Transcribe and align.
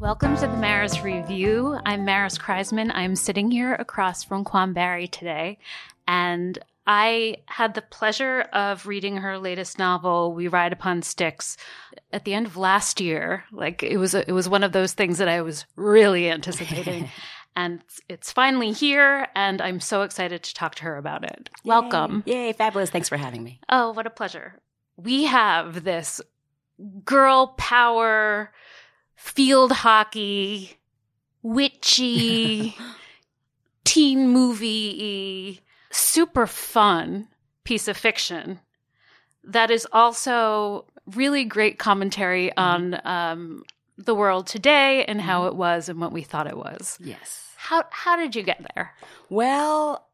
Welcome 0.00 0.36
to 0.36 0.42
the 0.42 0.56
Maris 0.56 1.02
Review. 1.02 1.76
I'm 1.84 2.04
Maris 2.04 2.38
Kreisman. 2.38 2.92
I'm 2.94 3.16
sitting 3.16 3.50
here 3.50 3.74
across 3.74 4.22
from 4.22 4.44
Quan 4.44 4.72
Barry 4.72 5.08
today, 5.08 5.58
and 6.06 6.56
I 6.86 7.38
had 7.46 7.74
the 7.74 7.82
pleasure 7.82 8.42
of 8.52 8.86
reading 8.86 9.16
her 9.16 9.38
latest 9.38 9.76
novel, 9.76 10.32
We 10.34 10.46
Ride 10.46 10.72
Upon 10.72 11.02
Sticks, 11.02 11.56
at 12.12 12.24
the 12.24 12.32
end 12.32 12.46
of 12.46 12.56
last 12.56 13.00
year. 13.00 13.42
Like 13.50 13.82
it 13.82 13.96
was, 13.96 14.14
a, 14.14 14.26
it 14.28 14.32
was 14.32 14.48
one 14.48 14.62
of 14.62 14.70
those 14.70 14.92
things 14.92 15.18
that 15.18 15.26
I 15.28 15.42
was 15.42 15.66
really 15.74 16.30
anticipating. 16.30 17.10
and 17.56 17.82
it's 18.08 18.30
finally 18.30 18.70
here, 18.70 19.26
and 19.34 19.60
I'm 19.60 19.80
so 19.80 20.02
excited 20.02 20.44
to 20.44 20.54
talk 20.54 20.76
to 20.76 20.84
her 20.84 20.96
about 20.96 21.24
it. 21.24 21.50
Yay. 21.64 21.68
Welcome. 21.70 22.22
Yay, 22.24 22.52
fabulous. 22.52 22.90
Thanks 22.90 23.08
for 23.08 23.16
having 23.16 23.42
me. 23.42 23.58
Oh, 23.68 23.90
what 23.90 24.06
a 24.06 24.10
pleasure. 24.10 24.60
We 24.96 25.24
have 25.24 25.82
this 25.82 26.20
girl 27.04 27.48
power, 27.58 28.52
field 29.18 29.72
hockey, 29.72 30.76
witchy, 31.42 32.74
teen 33.84 34.28
movie 34.28 35.60
super 35.90 36.46
fun 36.46 37.26
piece 37.64 37.88
of 37.88 37.96
fiction 37.96 38.60
that 39.42 39.70
is 39.70 39.86
also 39.92 40.84
really 41.14 41.44
great 41.44 41.78
commentary 41.78 42.48
Mm-hmm. 42.56 42.94
on 42.94 43.00
um, 43.06 43.62
the 43.96 44.14
world 44.14 44.46
today 44.46 45.04
and 45.06 45.20
how 45.20 45.40
Mm-hmm. 45.40 45.48
it 45.48 45.56
was 45.56 45.88
and 45.88 46.00
what 46.00 46.12
we 46.12 46.22
thought 46.22 46.46
it 46.46 46.56
was. 46.56 46.98
Yes. 47.02 47.44
How 47.56 47.84
how 47.90 48.16
did 48.16 48.36
you 48.36 48.42
get 48.42 48.64
there? 48.74 48.94
Well, 49.30 50.06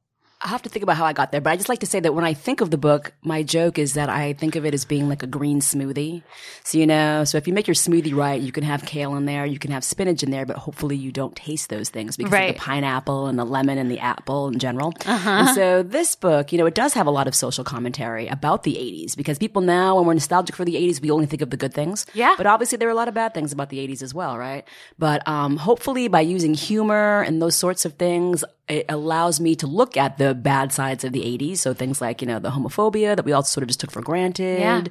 I 0.44 0.48
have 0.48 0.60
to 0.62 0.68
think 0.68 0.82
about 0.82 0.96
how 0.98 1.06
I 1.06 1.14
got 1.14 1.32
there, 1.32 1.40
but 1.40 1.50
I 1.50 1.56
just 1.56 1.70
like 1.70 1.78
to 1.80 1.86
say 1.86 2.00
that 2.00 2.12
when 2.14 2.24
I 2.24 2.34
think 2.34 2.60
of 2.60 2.70
the 2.70 2.76
book, 2.76 3.12
my 3.22 3.42
joke 3.42 3.78
is 3.78 3.94
that 3.94 4.10
I 4.10 4.34
think 4.34 4.56
of 4.56 4.66
it 4.66 4.74
as 4.74 4.84
being 4.84 5.08
like 5.08 5.22
a 5.22 5.26
green 5.26 5.60
smoothie. 5.60 6.22
So, 6.64 6.76
you 6.76 6.86
know, 6.86 7.24
so 7.24 7.38
if 7.38 7.46
you 7.48 7.54
make 7.54 7.66
your 7.66 7.74
smoothie 7.74 8.14
right, 8.14 8.38
you 8.38 8.52
can 8.52 8.62
have 8.62 8.84
kale 8.84 9.16
in 9.16 9.24
there, 9.24 9.46
you 9.46 9.58
can 9.58 9.70
have 9.70 9.82
spinach 9.82 10.22
in 10.22 10.30
there, 10.30 10.44
but 10.44 10.56
hopefully 10.56 10.96
you 10.96 11.10
don't 11.12 11.34
taste 11.34 11.70
those 11.70 11.88
things 11.88 12.18
because 12.18 12.30
Right. 12.30 12.50
of 12.50 12.56
the 12.56 12.60
pineapple 12.60 13.26
and 13.26 13.38
the 13.38 13.44
lemon 13.46 13.78
and 13.78 13.90
the 13.90 14.00
apple 14.00 14.48
in 14.48 14.58
general. 14.58 14.92
And 15.06 15.48
so 15.54 15.82
this 15.82 16.14
book, 16.14 16.52
you 16.52 16.58
know, 16.58 16.66
it 16.66 16.74
does 16.74 16.92
have 16.92 17.06
a 17.06 17.10
lot 17.10 17.26
of 17.26 17.34
social 17.34 17.64
commentary 17.64 18.28
about 18.28 18.64
the 18.64 18.74
80s 18.74 19.16
because 19.16 19.38
people 19.38 19.62
now, 19.62 19.96
when 19.96 20.04
we're 20.04 20.12
nostalgic 20.14 20.54
for 20.56 20.66
the 20.66 20.74
80s, 20.74 21.00
we 21.00 21.10
only 21.10 21.24
think 21.26 21.40
of 21.40 21.48
the 21.48 21.56
good 21.56 21.72
things. 21.72 22.04
Yeah. 22.12 22.34
But 22.36 22.46
obviously 22.46 22.76
there 22.76 22.88
were 22.88 22.92
a 22.92 22.96
lot 22.96 23.08
of 23.08 23.14
bad 23.14 23.32
things 23.32 23.50
about 23.52 23.70
the 23.70 23.78
80s 23.78 24.02
as 24.02 24.12
well, 24.12 24.36
right? 24.36 24.64
But 24.98 25.26
um, 25.26 25.56
hopefully 25.56 26.08
by 26.08 26.20
using 26.20 26.52
humor 26.52 27.22
and 27.22 27.40
those 27.40 27.56
sorts 27.56 27.86
of 27.86 27.94
things, 27.94 28.44
it 28.66 28.86
allows 28.88 29.40
me 29.40 29.54
to 29.56 29.66
look 29.66 29.96
at 29.96 30.16
the 30.16 30.34
bad 30.34 30.72
sides 30.72 31.04
of 31.04 31.12
the 31.12 31.20
80s. 31.20 31.58
So 31.58 31.74
things 31.74 32.00
like, 32.00 32.22
you 32.22 32.26
know, 32.26 32.38
the 32.38 32.50
homophobia 32.50 33.14
that 33.14 33.24
we 33.24 33.32
all 33.32 33.42
sort 33.42 33.62
of 33.62 33.68
just 33.68 33.80
took 33.80 33.90
for 33.90 34.00
granted. 34.00 34.58
Yeah. 34.60 34.84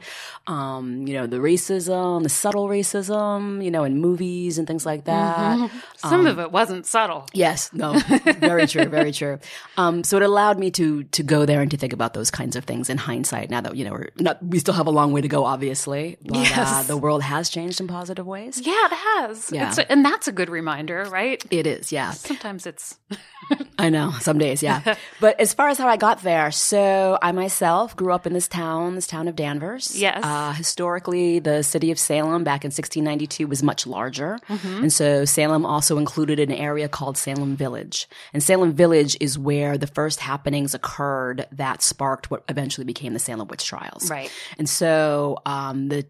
Um, 0.45 1.07
you 1.07 1.13
know, 1.15 1.25
the 1.25 1.37
racism, 1.37 2.21
the 2.21 2.29
subtle 2.29 2.67
racism, 2.67 3.63
you 3.63 3.71
know, 3.71 3.83
in 3.83 3.99
movies 3.99 4.57
and 4.57 4.67
things 4.67 4.85
like 4.85 5.05
that. 5.05 5.71
Some 5.97 6.19
Um, 6.21 6.27
of 6.27 6.37
it 6.39 6.51
wasn't 6.51 6.85
subtle. 6.85 7.25
Yes, 7.33 7.71
no, 7.73 7.93
very 8.39 8.67
true, 8.67 8.85
very 8.85 9.11
true. 9.11 9.39
Um, 9.77 10.03
so 10.03 10.17
it 10.17 10.23
allowed 10.23 10.59
me 10.59 10.69
to 10.71 11.03
to 11.05 11.23
go 11.23 11.45
there 11.45 11.61
and 11.61 11.71
to 11.71 11.77
think 11.77 11.93
about 11.93 12.13
those 12.13 12.29
kinds 12.29 12.55
of 12.55 12.65
things 12.65 12.89
in 12.89 12.97
hindsight. 12.97 13.49
Now 13.49 13.61
that 13.61 13.75
you 13.75 13.85
know, 13.85 13.91
we're 13.93 14.09
not, 14.19 14.43
we 14.45 14.59
still 14.59 14.73
have 14.75 14.85
a 14.87 14.91
long 14.91 15.13
way 15.13 15.21
to 15.21 15.27
go, 15.27 15.45
obviously, 15.45 16.17
but 16.23 16.51
uh, 16.55 16.83
the 16.83 16.97
world 16.97 17.23
has 17.23 17.49
changed 17.49 17.79
in 17.81 17.87
positive 17.87 18.27
ways. 18.27 18.61
Yeah, 18.63 18.73
it 18.85 18.91
has. 18.93 19.49
Yeah. 19.51 19.69
It's 19.69 19.79
and 19.79 20.05
that's 20.05 20.27
a 20.27 20.31
good 20.31 20.49
reminder, 20.49 21.05
right? 21.05 21.43
It 21.49 21.65
is, 21.65 21.91
yeah. 21.91 22.11
Sometimes 22.11 22.65
it's 22.67 22.97
I 23.77 23.89
know, 23.89 24.11
some 24.19 24.37
days, 24.37 24.63
yeah. 24.63 24.95
but 25.19 25.39
as 25.39 25.53
far 25.53 25.69
as 25.69 25.77
how 25.77 25.87
I 25.87 25.97
got 25.97 26.21
there, 26.21 26.51
so 26.51 27.17
I 27.21 27.31
myself 27.31 27.95
grew 27.95 28.11
up 28.13 28.27
in 28.27 28.33
this 28.33 28.47
town, 28.47 28.95
this 28.95 29.07
town 29.07 29.27
of 29.27 29.35
Danvers. 29.35 29.99
Yes. 29.99 30.23
Uh, 30.23 30.53
historically, 30.53 31.39
the 31.39 31.63
city 31.63 31.91
of 31.91 31.99
Salem 31.99 32.43
back 32.43 32.63
in 32.63 32.69
1692 32.69 33.47
was 33.47 33.63
much 33.63 33.87
larger. 33.87 34.37
And 34.81 34.91
so 34.93 35.25
Salem 35.25 35.65
also 35.65 35.97
included 35.97 36.39
an 36.39 36.51
area 36.51 36.87
called 36.87 37.17
Salem 37.17 37.55
Village. 37.55 38.07
And 38.33 38.41
Salem 38.41 38.73
Village 38.73 39.17
is 39.19 39.37
where 39.37 39.77
the 39.77 39.87
first 39.87 40.19
happenings 40.19 40.73
occurred 40.73 41.47
that 41.51 41.81
sparked 41.81 42.31
what 42.31 42.43
eventually 42.49 42.85
became 42.85 43.13
the 43.13 43.19
Salem 43.19 43.47
witch 43.47 43.65
trials. 43.65 44.09
right. 44.09 44.31
And 44.57 44.69
so 44.69 45.37
um, 45.45 45.89
the 45.89 46.05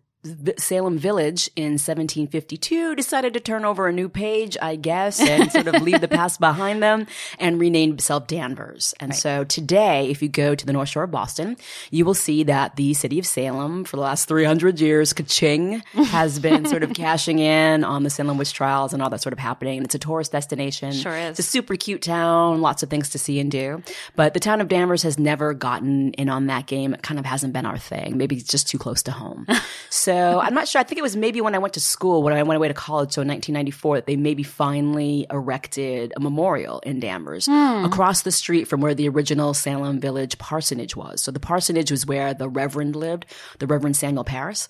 Salem 0.57 0.97
Village 0.97 1.50
in 1.56 1.73
1752 1.73 2.95
decided 2.95 3.34
to 3.34 3.41
turn 3.41 3.66
over 3.66 3.88
a 3.88 3.91
new 3.91 4.07
page, 4.07 4.57
I 4.61 4.78
guess, 4.78 5.19
and 5.19 5.51
sort 5.51 5.67
of 5.67 5.81
leave 5.81 6.00
the 6.00 6.07
past 6.07 6.39
behind 6.39 6.81
them 6.81 7.07
and 7.39 7.59
renamed 7.59 7.95
itself 7.95 8.28
Danvers. 8.28 8.94
And 9.01 9.13
so 9.13 9.44
today, 9.44 10.09
if 10.09 10.22
you 10.22 10.29
go 10.29 10.56
to 10.56 10.66
the 10.66 10.72
North 10.72 10.89
Shore 10.89 11.03
of 11.03 11.12
Boston, 11.12 11.57
you 11.91 12.06
will 12.06 12.13
see 12.13 12.44
that 12.44 12.78
the 12.78 12.94
city 12.94 13.19
of 13.19 13.25
Salem 13.25 13.83
for 13.83 13.97
the 13.97 14.01
last 14.01 14.28
300 14.29 14.79
years, 14.79 15.12
ka-ching, 15.12 15.83
has 15.94 16.39
been 16.39 16.66
sort 16.67 16.83
of 16.83 16.94
cashing 16.94 17.39
in 17.39 17.83
on 17.83 18.03
the 18.03 18.09
Salem 18.09 18.38
witch 18.38 18.53
trials 18.53 18.94
and 18.94 19.03
all 19.03 19.09
that 19.09 19.22
sort 19.22 19.33
of 19.33 19.39
happening. 19.39 19.78
And 19.78 19.85
it's 19.85 19.95
a 19.95 20.00
tourist 20.00 20.31
destination. 20.31 20.94
Sure 20.94 21.16
is. 21.16 21.31
It's 21.31 21.39
a 21.39 21.44
super 21.44 21.75
cute 21.75 22.01
town, 22.01 22.62
lots 22.62 22.81
of 22.81 22.89
things 22.89 23.09
to 23.09 23.19
see 23.19 23.39
and 23.41 23.51
do. 23.51 23.83
But 24.16 24.33
the 24.33 24.39
town 24.39 24.62
of 24.62 24.69
Danvers 24.69 25.03
has 25.03 25.19
never 25.19 25.53
gotten 25.53 26.13
in 26.13 26.29
on 26.29 26.47
that 26.47 26.66
game. 26.66 26.94
It 26.94 27.03
kind 27.03 27.19
of 27.19 27.25
hasn't 27.25 27.51
been 27.51 27.66
our 27.66 27.78
thing. 27.78 28.17
Maybe 28.17 28.38
it's 28.38 28.50
just 28.50 28.69
too 28.69 28.78
close 28.78 29.03
to 29.03 29.12
home. 29.12 29.47
so 29.89 30.12
I'm 30.40 30.53
not 30.53 30.68
sure. 30.68 30.79
I 30.79 30.84
think 30.84 31.00
it 31.00 31.01
was 31.01 31.16
maybe 31.16 31.41
when 31.41 31.56
I 31.56 31.57
went 31.57 31.74
to 31.75 31.79
school, 31.79 32.24
when 32.24 32.34
I 32.34 32.44
went 32.44 32.57
away 32.57 32.68
to 32.68 32.74
college, 32.74 33.13
so 33.13 33.22
in 33.22 33.28
1994, 33.28 33.97
that 33.97 34.06
they 34.06 34.16
maybe 34.16 34.44
finally 34.44 35.25
erected 35.31 36.13
a 36.16 36.19
memorial 36.19 36.79
in 36.79 37.00
Danvers 37.00 37.46
hmm. 37.46 37.85
across 37.85 38.22
the 38.22 38.31
street 38.31 38.68
from 38.68 38.81
where 38.81 38.96
the 38.96 39.09
original 39.09 39.53
Salem 39.53 40.00
Village 40.00 40.38
parsonage 40.38 40.96
was. 40.96 41.22
So 41.22 41.31
the 41.31 41.40
parsonage 41.40 41.91
was 41.91 42.06
where 42.06 42.34
the 42.34 42.50
Reverend 42.50 42.96
lived, 42.96 43.25
the 43.59 43.68
Reverend 43.68 43.96
Samuel 43.96 44.24
Parris 44.24 44.68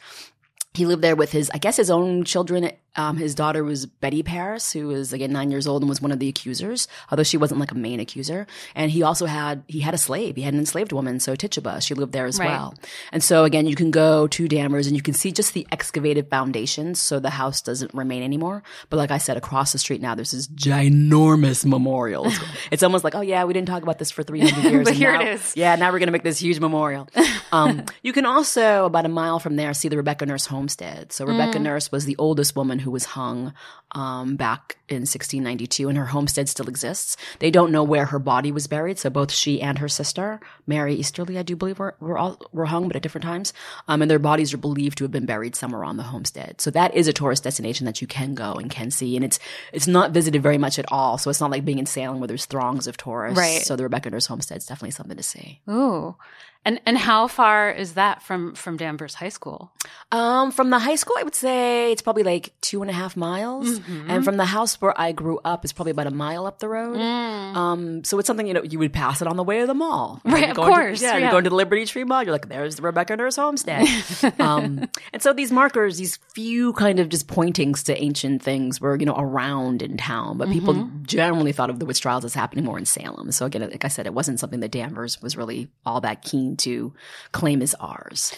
he 0.74 0.86
lived 0.86 1.04
there 1.04 1.16
with 1.16 1.32
his, 1.32 1.52
I 1.54 1.58
guess, 1.60 1.78
his 1.78 1.92
own 1.92 2.24
children. 2.24 2.72
Um, 2.96 3.18
his 3.18 3.34
daughter 3.36 3.64
was 3.64 3.86
Betty 3.86 4.22
Parris, 4.24 4.72
who 4.72 4.88
was 4.88 5.14
again 5.14 5.32
nine 5.32 5.50
years 5.52 5.66
old 5.68 5.82
and 5.82 5.90
was 5.90 6.02
one 6.02 6.12
of 6.12 6.20
the 6.20 6.30
accusers, 6.30 6.88
although 7.10 7.24
she 7.24 7.38
wasn't 7.38 7.60
like 7.60 7.72
a 7.72 7.76
main 7.76 8.00
accuser. 8.00 8.46
And 8.76 8.92
he 8.92 9.02
also 9.04 9.26
had 9.26 9.64
he 9.68 9.80
had 9.80 9.94
a 9.94 9.98
slave. 9.98 10.36
He 10.36 10.42
had 10.44 10.54
an 10.54 10.60
enslaved 10.60 10.92
woman, 10.92 11.20
so 11.20 11.36
Tituba. 11.36 11.82
She 11.82 11.94
lived 11.94 12.12
there 12.14 12.26
as 12.26 12.38
Right. 12.40 12.50
well. 12.50 12.76
And 13.12 13.24
so 13.24 13.44
again, 13.46 13.66
you 13.68 13.76
can 13.76 13.92
go 13.92 14.28
to 14.28 14.48
Danvers 14.48 14.88
and 14.88 14.96
you 14.96 15.02
can 15.02 15.14
see 15.14 15.32
just 15.32 15.54
the 15.54 15.66
excavated 15.72 16.30
foundations. 16.30 17.00
So 17.02 17.20
the 17.20 17.30
house 17.32 17.62
doesn't 17.62 17.94
remain 17.94 18.22
anymore. 18.24 18.64
But 18.90 18.98
like 18.98 19.12
I 19.12 19.18
said, 19.18 19.38
across 19.38 19.72
the 19.72 19.80
street 19.80 20.02
now, 20.02 20.16
there's 20.16 20.32
this 20.32 20.48
ginormous 20.48 21.66
memorial. 21.66 22.28
It's, 22.72 22.82
almost 22.84 23.04
like, 23.04 23.14
oh 23.16 23.22
yeah, 23.22 23.44
we 23.46 23.54
didn't 23.54 23.68
talk 23.68 23.84
about 23.84 24.00
this 24.00 24.10
for 24.12 24.24
300 24.24 24.64
years. 24.72 24.86
But 24.86 24.94
here 24.94 25.14
it 25.14 25.20
now- 25.20 25.32
is. 25.32 25.54
yeah, 25.56 25.76
now 25.76 25.92
we're 25.92 26.00
going 26.00 26.08
to 26.08 26.12
make 26.12 26.24
this 26.24 26.40
huge 26.40 26.60
memorial. 26.60 27.08
Um, 27.52 27.84
you 28.04 28.14
can 28.14 28.26
also, 28.26 28.86
about 28.86 29.06
a 29.06 29.10
mile 29.10 29.40
from 29.40 29.56
there, 29.58 29.74
see 29.74 29.90
the 29.90 29.98
Rebecca 29.98 30.26
Nurse 30.26 30.46
homestead. 30.48 31.12
So 31.12 31.26
Rebecca 31.26 31.60
Nurse 31.60 31.92
was 31.92 32.06
the 32.06 32.16
oldest 32.18 32.56
woman 32.56 32.80
who 32.84 32.92
was 32.92 33.06
hung 33.06 33.54
um, 33.92 34.36
back 34.36 34.78
in 34.90 35.02
1692, 35.02 35.90
and 35.90 35.98
her 35.98 36.08
homestead 36.08 36.50
still 36.50 36.68
exists. 36.68 37.16
They 37.40 37.52
don't 37.52 37.72
know 37.72 37.84
where 37.84 38.08
her 38.08 38.20
body 38.20 38.52
was 38.52 38.68
buried, 38.68 38.98
so 38.98 39.10
both 39.10 39.32
she 39.32 39.62
and 39.62 39.80
her 39.80 39.88
sister, 39.88 40.40
Mary 40.66 40.96
Easterly, 40.96 41.38
I 41.38 41.44
do 41.44 41.56
believe, 41.56 41.80
were, 41.80 41.96
were, 42.00 42.18
all, 42.18 42.40
were 42.52 42.66
hung, 42.66 42.88
but 42.88 42.96
at 42.96 43.02
different 43.02 43.24
times. 43.24 43.54
Um, 43.88 44.02
and 44.02 44.10
their 44.10 44.20
bodies 44.20 44.54
are 44.54 44.58
believed 44.58 44.98
to 44.98 45.04
have 45.04 45.12
been 45.12 45.26
buried 45.26 45.56
somewhere 45.56 45.84
on 45.84 45.98
the 45.98 46.04
homestead. 46.04 46.60
So 46.60 46.72
that 46.72 46.94
is 46.96 47.08
a 47.08 47.14
tourist 47.14 47.44
destination 47.44 47.86
that 47.86 48.02
you 48.02 48.08
can 48.08 48.34
go 48.34 48.54
and 48.54 48.70
can 48.70 48.92
see, 48.92 49.16
and 49.16 49.24
it's 49.24 49.40
it's 49.72 49.88
not 49.88 50.12
visited 50.12 50.42
very 50.42 50.58
much 50.58 50.80
at 50.80 50.92
all. 50.92 51.18
So 51.18 51.30
it's 51.30 51.42
not 51.42 51.52
like 51.52 51.66
being 51.66 51.80
in 51.80 51.86
Salem 51.86 52.20
where 52.20 52.28
there's 52.28 52.46
throngs 52.46 52.88
of 52.88 52.98
tourists. 52.98 53.38
Right. 53.38 53.62
So 53.62 53.76
the 53.76 53.84
Rebecca 53.84 54.10
Nurse 54.10 54.28
homestead 54.28 54.58
is 54.58 54.66
definitely 54.66 54.92
something 54.92 55.18
to 55.18 55.24
see. 55.24 55.62
Ooh. 55.70 56.16
And 56.66 56.80
and 56.86 56.98
how 56.98 57.28
far 57.28 57.72
is 57.72 57.96
that 57.96 58.22
from 58.24 58.56
from 58.56 58.78
Danvers 58.78 59.16
High 59.16 59.30
School? 59.30 59.72
Um, 60.14 60.52
from 60.52 60.70
the 60.70 60.80
high 60.80 60.96
school, 60.96 61.16
I 61.20 61.24
would 61.24 61.36
say 61.36 61.92
it's 61.92 62.02
probably 62.02 62.24
like 62.24 62.54
two 62.62 62.82
and 62.82 62.90
a 62.90 62.94
half 62.94 63.18
miles, 63.18 63.80
Mm-hmm. 63.80 64.10
and 64.10 64.24
from 64.24 64.38
the 64.38 64.46
house 64.46 64.80
where 64.80 64.94
I 65.00 65.12
grew 65.12 65.40
up, 65.44 65.66
it's 65.66 65.74
probably 65.74 65.92
about 65.92 66.08
a 66.08 66.12
mile 66.12 66.46
up 66.46 66.60
the 66.60 66.70
road. 66.70 66.96
Mm. 66.98 67.56
Um, 67.56 68.04
so 68.06 68.18
it's 68.18 68.28
something 68.28 68.48
you 68.48 68.54
know 68.54 68.64
you 68.64 68.80
would 68.80 68.94
pass 68.94 69.22
it 69.22 69.28
on 69.28 69.36
the 69.36 69.44
way 69.44 69.60
to 69.60 69.68
the 69.68 69.74
mall, 69.74 70.22
Right, 70.24 70.50
of 70.52 70.56
going 70.56 70.70
to- 70.70 70.76
course, 70.76 71.02
yeah, 71.02 71.14
yeah. 71.14 71.18
you're 71.18 71.32
going 71.32 71.44
to 71.44 71.50
the 71.50 71.56
Liberty 71.56 71.86
Tree 71.86 72.06
Mall. 72.06 72.24
You're 72.24 72.32
like, 72.32 72.48
there's 72.48 72.76
the 72.78 72.82
Rebecca 72.84 73.18
Nurse 73.18 73.36
homestead. 73.36 73.86
um, 74.40 74.88
and 75.12 75.22
so 75.22 75.34
these 75.34 75.52
markers, 75.52 75.98
these 75.98 76.16
few 76.34 76.72
kind 76.74 77.00
of 77.00 77.10
just 77.10 77.28
pointings 77.28 77.84
to 77.84 78.02
ancient 78.02 78.42
things, 78.42 78.80
were 78.80 78.98
you 78.98 79.06
know 79.06 79.16
around 79.18 79.82
in 79.82 79.98
town, 79.98 80.38
but 80.38 80.50
people 80.50 80.74
Mm-hmm. 80.76 81.04
generally 81.04 81.52
thought 81.52 81.70
of 81.70 81.80
the 81.80 81.86
witch 81.86 82.00
trials 82.00 82.24
as 82.24 82.34
happening 82.34 82.64
more 82.64 82.78
in 82.80 82.86
Salem. 82.86 83.32
So 83.34 83.46
again, 83.46 83.62
like 83.70 83.84
I 83.84 83.90
said, 83.90 84.06
it 84.06 84.14
wasn't 84.14 84.40
something 84.40 84.62
that 84.62 84.72
Danvers 84.72 85.22
was 85.22 85.36
really 85.36 85.68
all 85.86 86.00
that 86.02 86.22
keen 86.22 86.53
to 86.58 86.94
claim 87.32 87.62
as 87.62 87.76
ours. 87.80 88.34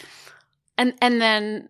And 0.77 0.93
and 1.01 1.21
then 1.21 1.69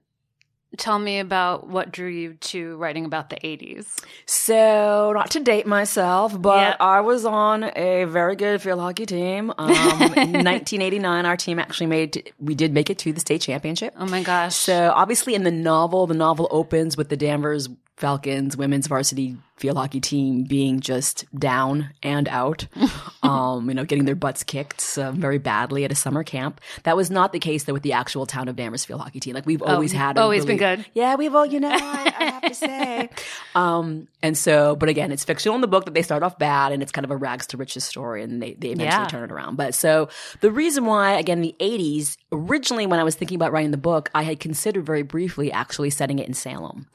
tell 0.77 0.99
me 0.99 1.19
about 1.19 1.67
what 1.69 1.89
drew 1.89 2.09
you 2.09 2.33
to 2.33 2.75
writing 2.75 3.05
about 3.05 3.29
the 3.29 3.37
80s. 3.37 3.87
So, 4.25 5.13
not 5.15 5.31
to 5.31 5.39
date 5.39 5.65
myself, 5.65 6.39
but 6.41 6.57
Yeah. 6.57 6.75
I 6.81 6.99
was 6.99 7.23
on 7.23 7.63
a 7.77 8.03
very 8.03 8.35
good 8.35 8.61
field 8.61 8.81
hockey 8.81 9.05
team. 9.05 9.53
Um, 9.57 9.69
in 9.71 9.75
1989, 10.43 11.25
our 11.25 11.37
team 11.37 11.59
actually 11.59 11.87
made, 11.87 12.33
we 12.39 12.55
did 12.55 12.73
make 12.73 12.89
it 12.89 12.97
to 12.99 13.13
the 13.13 13.21
state 13.21 13.39
championship. 13.39 13.93
Oh 13.97 14.05
my 14.05 14.21
gosh. 14.21 14.53
So, 14.55 14.91
obviously, 14.93 15.33
in 15.33 15.43
the 15.43 15.51
novel, 15.51 16.07
the 16.07 16.13
novel 16.13 16.49
opens 16.51 16.97
with 16.97 17.07
the 17.07 17.15
Danvers 17.15 17.69
Falcons 17.97 18.57
women's 18.57 18.87
varsity 18.87 19.37
field 19.55 19.77
hockey 19.77 20.01
team 20.01 20.43
being 20.43 20.81
just 20.81 21.23
down 21.33 21.91
and 22.03 22.27
out. 22.27 22.67
um, 23.23 23.69
you 23.69 23.73
know, 23.73 23.85
getting 23.85 24.03
their 24.03 24.13
butts 24.15 24.43
kicked 24.43 24.97
uh, 24.97 25.13
very 25.13 25.37
badly 25.37 25.85
at 25.85 25.93
a 25.93 25.95
summer 25.95 26.21
camp. 26.25 26.59
That 26.83 26.97
was 26.97 27.09
not 27.09 27.31
the 27.31 27.39
case 27.39 27.63
though 27.63 27.71
with 27.71 27.83
the 27.83 27.93
actual 27.93 28.25
town 28.25 28.49
of 28.49 28.57
Danvers 28.57 28.83
field 28.83 28.99
hockey 28.99 29.21
team. 29.21 29.33
Like 29.33 29.45
we've 29.45 29.61
always 29.61 29.93
had, 29.93 30.17
a 30.17 30.21
always 30.21 30.41
really- 30.43 30.57
been 30.57 30.75
good. 30.77 30.85
Yeah, 30.93 31.15
we've 31.15 31.33
all, 31.33 31.45
you 31.45 31.61
know, 31.61 31.69
I, 31.71 32.13
I 32.19 32.23
have 32.31 32.41
to 32.41 32.53
say. 32.53 33.09
Um, 33.55 34.09
and 34.21 34.37
so, 34.37 34.75
but 34.75 34.89
again, 34.89 35.13
it's 35.13 35.23
fictional 35.23 35.55
in 35.55 35.61
the 35.61 35.67
book 35.67 35.85
that 35.85 35.93
they 35.93 36.01
start 36.01 36.21
off 36.21 36.37
bad, 36.37 36.73
and 36.73 36.83
it's 36.83 36.91
kind 36.91 37.05
of 37.05 37.11
a 37.11 37.15
rags 37.15 37.47
to 37.47 37.57
riches 37.57 37.85
story, 37.85 38.23
and 38.23 38.41
they 38.41 38.55
they 38.55 38.69
eventually 38.71 39.03
Yeah. 39.03 39.07
turn 39.07 39.23
it 39.23 39.31
around. 39.31 39.55
But 39.55 39.73
so 39.73 40.09
the 40.41 40.51
reason 40.51 40.83
why, 40.85 41.13
again, 41.13 41.39
the 41.39 41.55
'80s 41.61 42.17
originally, 42.33 42.87
when 42.87 42.99
I 42.99 43.03
was 43.03 43.15
thinking 43.15 43.37
about 43.37 43.53
writing 43.53 43.71
the 43.71 43.77
book, 43.77 44.09
I 44.13 44.23
had 44.23 44.41
considered 44.41 44.85
very 44.85 45.03
briefly 45.03 45.49
actually 45.49 45.91
setting 45.91 46.19
it 46.19 46.27
in 46.27 46.33
Salem. 46.33 46.87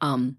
Um, 0.00 0.36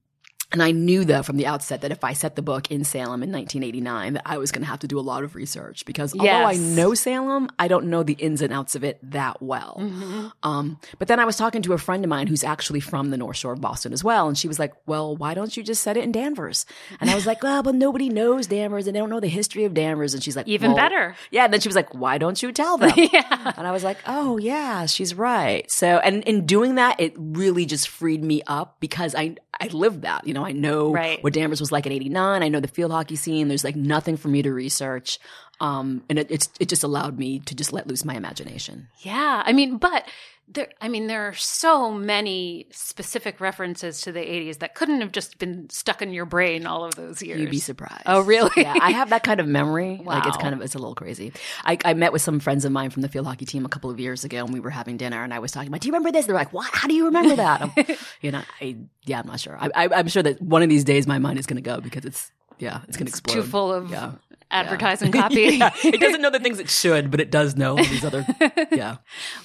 and 0.51 0.61
I 0.63 0.71
knew 0.71 1.05
though 1.05 1.23
from 1.23 1.37
the 1.37 1.47
outset 1.47 1.81
that 1.81 1.91
if 1.91 2.03
I 2.03 2.13
set 2.13 2.35
the 2.35 2.41
book 2.41 2.71
in 2.71 2.83
Salem 2.83 3.23
in 3.23 3.31
1989, 3.31 4.13
that 4.13 4.23
I 4.25 4.37
was 4.37 4.51
going 4.51 4.63
to 4.63 4.69
have 4.69 4.79
to 4.79 4.87
do 4.87 4.99
a 4.99 5.01
lot 5.01 5.23
of 5.23 5.35
research 5.35 5.85
because 5.85 6.13
although 6.13 6.29
I 6.29 6.55
know 6.55 6.93
Salem, 6.93 7.49
I 7.57 7.67
don't 7.67 7.85
know 7.87 8.03
the 8.03 8.13
ins 8.13 8.41
and 8.41 8.53
outs 8.53 8.75
of 8.75 8.83
it 8.83 8.99
that 9.11 9.41
well. 9.41 9.77
Mm-hmm. 9.79 10.27
Um, 10.43 10.79
but 10.97 11.07
then 11.07 11.19
I 11.19 11.25
was 11.25 11.37
talking 11.37 11.61
to 11.63 11.73
a 11.73 11.77
friend 11.77 12.03
of 12.03 12.09
mine 12.09 12.27
who's 12.27 12.43
actually 12.43 12.79
from 12.79 13.09
the 13.09 13.17
North 13.17 13.37
Shore 13.37 13.53
of 13.53 13.61
Boston 13.61 13.93
as 13.93 14.03
well, 14.03 14.27
and 14.27 14.37
she 14.37 14.47
was 14.47 14.59
like, 14.59 14.73
"Well, 14.85 15.15
why 15.15 15.33
don't 15.33 15.55
you 15.55 15.63
just 15.63 15.83
set 15.83 15.97
it 15.97 16.03
in 16.03 16.11
Danvers?" 16.11 16.65
And 16.99 17.09
I 17.09 17.15
was 17.15 17.25
like, 17.25 17.43
"Well, 17.43 17.63
but 17.63 17.75
nobody 17.75 18.09
knows 18.09 18.47
Danvers, 18.47 18.87
and 18.87 18.95
they 18.95 18.99
don't 18.99 19.09
know 19.09 19.19
the 19.19 19.27
history 19.27 19.65
of 19.65 19.73
Danvers." 19.73 20.13
And 20.13 20.23
she's 20.23 20.35
like, 20.35 20.47
Even 20.47 20.71
"Well," 20.71 20.77
better. 20.77 21.15
Yeah. 21.31 21.45
And 21.45 21.53
then 21.53 21.61
she 21.61 21.67
was 21.67 21.75
like, 21.75 21.93
"Why 21.93 22.17
don't 22.17 22.41
you 22.41 22.51
tell 22.51 22.77
them?" 22.79 22.91
Yeah. 22.95 23.53
And 23.55 23.67
I 23.67 23.71
was 23.71 23.83
like, 23.83 23.97
oh 24.07 24.37
yeah, 24.37 24.85
she's 24.85 25.13
right. 25.13 25.69
So, 25.69 25.97
and 25.99 26.23
in 26.23 26.45
doing 26.45 26.75
that, 26.75 26.99
it 26.99 27.13
really 27.15 27.65
just 27.65 27.87
freed 27.87 28.23
me 28.23 28.41
up 28.47 28.77
because 28.79 29.15
I, 29.15 29.35
I 29.61 29.67
lived 29.67 30.03
that, 30.03 30.25
you 30.25 30.33
know, 30.33 30.45
I 30.45 30.51
know 30.53 30.91
Right. 30.93 31.21
what 31.23 31.33
Danvers 31.33 31.59
was 31.59 31.71
like 31.71 31.85
in 31.85 31.91
89. 31.91 32.41
I 32.43 32.47
know 32.47 32.59
the 32.59 32.67
field 32.67 32.91
hockey 32.91 33.15
scene. 33.15 33.47
There's 33.49 33.63
like 33.63 33.75
nothing 33.75 34.15
for 34.17 34.27
me 34.29 34.41
to 34.41 34.51
research. 34.53 35.19
Um, 35.59 36.03
and 36.09 36.17
it, 36.17 36.27
it's, 36.31 36.49
it 36.59 36.69
just 36.69 36.83
allowed 36.83 37.19
me 37.19 37.39
to 37.39 37.53
just 37.55 37.73
let 37.73 37.85
loose 37.87 38.05
my 38.05 38.15
imagination. 38.15 38.87
Yeah, 38.99 39.43
I 39.45 39.51
mean, 39.51 39.77
but 39.77 40.05
there, 40.51 40.67
I 40.81 40.89
mean, 40.89 41.07
there 41.07 41.27
are 41.27 41.33
so 41.33 41.91
many 41.91 42.67
specific 42.71 43.39
references 43.39 44.01
to 44.01 44.11
the 44.11 44.19
'80s 44.19 44.59
that 44.59 44.75
couldn't 44.75 45.01
have 45.01 45.11
just 45.11 45.37
been 45.37 45.69
stuck 45.69 46.01
in 46.01 46.11
your 46.11 46.25
brain 46.25 46.65
all 46.65 46.83
of 46.83 46.95
those 46.95 47.21
years. 47.21 47.39
You'd 47.39 47.51
be 47.51 47.59
surprised. 47.59 48.03
Oh, 48.05 48.21
really? 48.21 48.51
yeah, 48.57 48.75
I 48.81 48.91
have 48.91 49.11
that 49.11 49.23
kind 49.23 49.39
of 49.39 49.47
memory. 49.47 50.01
Like 50.03 50.25
it's 50.25 50.37
kind 50.37 50.55
of 50.55 50.61
it's 50.61 50.75
a 50.75 50.79
little 50.79 50.95
crazy. 50.95 51.33
I, 51.63 51.77
I 51.85 51.93
met 51.93 52.11
with 52.11 52.21
some 52.21 52.39
friends 52.39 52.65
of 52.65 52.71
mine 52.71 52.89
from 52.89 53.01
the 53.01 53.09
field 53.09 53.27
hockey 53.27 53.45
team 53.45 53.65
a 53.65 53.69
couple 53.69 53.89
of 53.91 53.99
years 53.99 54.23
ago, 54.23 54.43
and 54.43 54.53
we 54.53 54.59
were 54.59 54.71
having 54.71 54.97
dinner, 54.97 55.23
and 55.23 55.33
I 55.33 55.39
was 55.39 55.51
talking 55.51 55.67
about, 55.67 55.81
"Do 55.81 55.87
you 55.87 55.93
remember 55.93 56.11
this?" 56.11 56.25
They're 56.25 56.35
like, 56.35 56.53
"What? 56.53 56.69
How 56.73 56.87
do 56.87 56.93
you 56.93 57.05
remember 57.05 57.35
that?" 57.35 57.61
I'm, 57.61 57.71
you 58.21 58.31
know, 58.31 58.41
I 58.59 58.77
yeah, 59.05 59.19
I'm 59.19 59.27
not 59.27 59.39
sure. 59.39 59.57
I, 59.59 59.69
I, 59.75 59.89
I'm 59.93 60.07
sure 60.07 60.23
that 60.23 60.41
one 60.41 60.63
of 60.63 60.69
these 60.69 60.83
days 60.83 61.07
my 61.07 61.19
mind 61.19 61.39
is 61.39 61.45
going 61.45 61.61
to 61.61 61.61
go 61.61 61.79
because 61.79 62.05
it's 62.05 62.31
yeah, 62.59 62.81
it's 62.87 62.97
going 62.97 63.05
to 63.05 63.11
explode. 63.11 63.35
Too 63.35 63.43
full 63.43 63.73
of 63.73 63.89
Yeah. 63.89 64.13
Advertising 64.51 65.11
copy. 65.21 65.57
yeah. 65.57 65.73
It 65.83 65.99
doesn't 65.99 66.21
know 66.21 66.29
the 66.29 66.39
things 66.39 66.59
it 66.59 66.69
should, 66.69 67.11
but 67.11 67.19
it 67.19 67.31
does 67.31 67.55
know 67.55 67.75
these 67.75 68.03
other. 68.03 68.25
Yeah. 68.71 68.97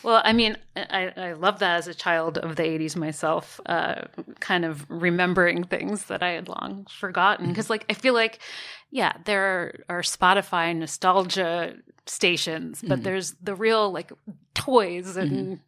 Well, 0.02 0.20
I 0.24 0.32
mean, 0.32 0.56
I, 0.76 1.12
I 1.16 1.32
love 1.32 1.58
that 1.60 1.76
as 1.78 1.88
a 1.88 1.94
child 1.94 2.36
of 2.38 2.56
the 2.56 2.62
80s 2.62 2.94
myself, 2.96 3.58
uh, 3.66 4.02
kind 4.40 4.64
of 4.64 4.84
remembering 4.88 5.64
things 5.64 6.04
that 6.06 6.22
I 6.22 6.30
had 6.30 6.48
long 6.48 6.86
forgotten. 6.90 7.48
Because, 7.48 7.70
like, 7.70 7.84
I 7.88 7.94
feel 7.94 8.12
like, 8.14 8.40
yeah, 8.94 9.14
there 9.24 9.82
are, 9.88 10.02
Spotify 10.02 10.74
nostalgia 10.74 11.74
stations, 12.06 12.80
but 12.86 13.02
there's 13.02 13.32
the 13.42 13.56
real, 13.56 13.90
like, 13.90 14.12
toys 14.54 15.16
and 15.16 15.58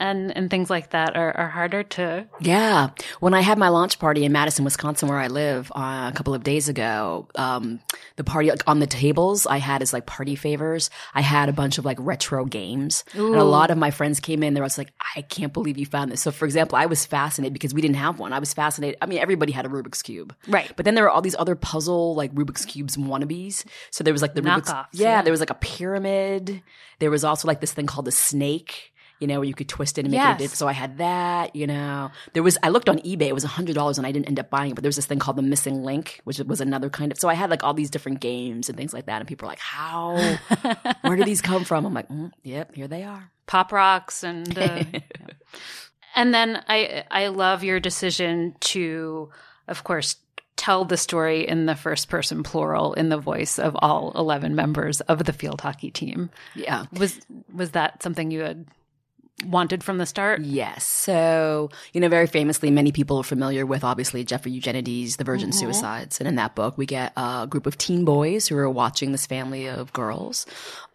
and 0.00 0.36
and 0.36 0.50
things 0.50 0.68
like 0.68 0.90
that 0.90 1.16
are, 1.16 1.30
are 1.36 1.48
harder 1.48 1.84
to 1.84 2.26
Yeah. 2.40 2.90
When 3.20 3.34
I 3.34 3.40
had 3.40 3.56
my 3.56 3.68
launch 3.68 4.00
party 4.00 4.24
in 4.24 4.32
Madison, 4.32 4.64
Wisconsin, 4.64 5.08
where 5.08 5.18
I 5.18 5.28
live, 5.28 5.70
uh, 5.74 6.10
a 6.12 6.16
couple 6.16 6.34
of 6.34 6.42
days 6.42 6.68
ago, 6.68 7.28
um, 7.36 7.78
the 8.16 8.24
party 8.24 8.50
like, 8.50 8.66
on 8.66 8.80
the 8.80 8.86
tables 8.88 9.46
I 9.46 9.58
had 9.58 9.80
as 9.80 9.92
like 9.92 10.06
party 10.06 10.34
favors. 10.34 10.90
I 11.14 11.20
had 11.20 11.48
a 11.48 11.52
bunch 11.52 11.78
of 11.78 11.84
like 11.84 11.98
retro 12.00 12.44
games, 12.44 13.04
and 13.14 13.36
a 13.36 13.44
lot 13.44 13.70
of 13.70 13.78
my 13.78 13.92
friends 13.92 14.18
came 14.18 14.42
in. 14.42 14.54
They 14.54 14.60
was 14.60 14.76
like, 14.76 14.92
"I 15.16 15.22
can't 15.22 15.52
believe 15.52 15.78
you 15.78 15.86
found 15.86 16.10
this." 16.10 16.20
So, 16.20 16.32
for 16.32 16.46
example, 16.46 16.76
I 16.76 16.86
was 16.86 17.06
fascinated 17.06 17.52
because 17.52 17.72
we 17.72 17.80
didn't 17.80 17.96
have 17.96 18.18
one. 18.18 18.32
I 18.32 18.40
was 18.40 18.52
fascinated. 18.52 18.98
I 19.00 19.06
mean, 19.06 19.20
everybody 19.20 19.52
had 19.52 19.66
a 19.66 19.68
Rubik's 19.68 20.02
cube, 20.02 20.34
Right. 20.48 20.70
But 20.74 20.84
then 20.84 20.96
there 20.96 21.04
were 21.04 21.10
all 21.10 21.22
these 21.22 21.36
other 21.38 21.54
puzzle 21.54 22.16
like 22.16 22.34
Rubik's 22.44 22.64
cubes 22.64 22.96
wannabes. 22.96 23.64
So 23.90 24.04
there 24.04 24.12
was 24.14 24.22
like 24.22 24.34
the 24.34 24.42
Rubik's, 24.42 24.70
Knockoffs, 24.70 24.86
yeah, 24.92 25.08
yeah. 25.16 25.22
there 25.22 25.32
was 25.32 25.40
like 25.40 25.50
a 25.50 25.54
pyramid. 25.54 26.62
There 26.98 27.10
was 27.10 27.24
also 27.24 27.46
like 27.48 27.60
this 27.60 27.72
thing 27.72 27.86
called 27.86 28.06
the 28.06 28.12
snake. 28.12 28.92
You 29.22 29.26
know, 29.26 29.40
where 29.40 29.44
you 29.44 29.52
could 29.52 29.68
twist 29.68 29.98
it 29.98 30.06
and 30.06 30.12
make 30.12 30.18
Yes. 30.18 30.40
it. 30.40 30.50
So 30.56 30.66
I 30.66 30.72
had 30.72 30.96
that. 30.96 31.54
You 31.54 31.66
know, 31.66 32.10
there 32.32 32.42
was. 32.42 32.56
I 32.62 32.70
looked 32.70 32.88
on 32.88 33.00
eBay. 33.00 33.28
It 33.28 33.34
was 33.34 33.44
hundred 33.44 33.74
dollars, 33.74 33.98
and 33.98 34.06
I 34.06 34.12
didn't 34.12 34.28
end 34.28 34.40
up 34.40 34.48
buying 34.48 34.70
it. 34.70 34.74
But 34.76 34.82
there 34.82 34.88
was 34.88 34.96
this 34.96 35.04
thing 35.04 35.18
called 35.18 35.36
the 35.36 35.42
Missing 35.42 35.84
Link, 35.84 36.22
which 36.24 36.38
was 36.38 36.62
another 36.62 36.88
kind 36.88 37.12
of. 37.12 37.18
So 37.18 37.28
I 37.28 37.34
had 37.34 37.50
like 37.50 37.62
all 37.62 37.74
these 37.74 37.90
different 37.90 38.20
games 38.20 38.70
and 38.70 38.78
things 38.78 38.94
like 38.94 39.04
that. 39.06 39.20
And 39.20 39.28
people 39.28 39.44
were 39.46 39.52
like, 39.52 39.58
"How? 39.58 40.16
Where 41.02 41.16
did 41.16 41.26
these 41.26 41.42
come 41.42 41.64
from?" 41.64 41.84
I'm 41.84 41.92
like, 41.92 42.08
mm, 42.08 42.30
"Yep, 42.44 42.74
here 42.74 42.88
they 42.88 43.02
are." 43.02 43.30
pop 43.46 43.72
rocks 43.72 44.22
and 44.22 44.56
uh, 44.56 44.84
yeah. 44.92 45.00
and 46.14 46.32
then 46.32 46.62
I 46.68 47.04
I 47.10 47.26
love 47.28 47.62
your 47.64 47.80
decision 47.80 48.54
to, 48.60 49.30
of 49.68 49.84
course, 49.84 50.16
tell 50.60 50.84
the 50.84 50.98
story 50.98 51.48
in 51.48 51.64
the 51.64 51.74
first 51.74 52.10
person 52.10 52.42
plural 52.42 52.92
in 52.92 53.08
the 53.08 53.16
voice 53.16 53.58
of 53.58 53.74
all 53.80 54.12
eleven 54.14 54.54
members 54.54 55.00
of 55.00 55.24
the 55.24 55.32
field 55.32 55.62
hockey 55.62 55.90
team. 55.90 56.28
Yeah. 56.54 56.84
Was 56.92 57.18
was 57.50 57.70
that 57.70 58.02
something 58.02 58.30
you 58.30 58.40
had 58.40 58.66
wanted 59.46 59.82
from 59.82 59.98
the 59.98 60.06
start? 60.06 60.40
Yes. 60.42 60.84
So, 60.84 61.70
you 61.92 62.00
know, 62.00 62.08
very 62.08 62.26
famously, 62.26 62.70
many 62.70 62.92
people 62.92 63.18
are 63.18 63.24
familiar 63.24 63.66
with 63.66 63.84
obviously 63.84 64.24
Jeffrey 64.24 64.52
Eugenides, 64.52 65.16
The 65.16 65.24
Virgin 65.24 65.52
Suicides. 65.52 66.20
And 66.20 66.28
in 66.28 66.36
that 66.36 66.54
book, 66.54 66.76
we 66.76 66.86
get 66.86 67.12
a 67.16 67.46
group 67.48 67.66
of 67.66 67.78
teen 67.78 68.04
boys 68.04 68.48
who 68.48 68.56
are 68.56 68.68
watching 68.68 69.12
this 69.12 69.26
family 69.26 69.66
of 69.68 69.92
girls. 69.92 70.46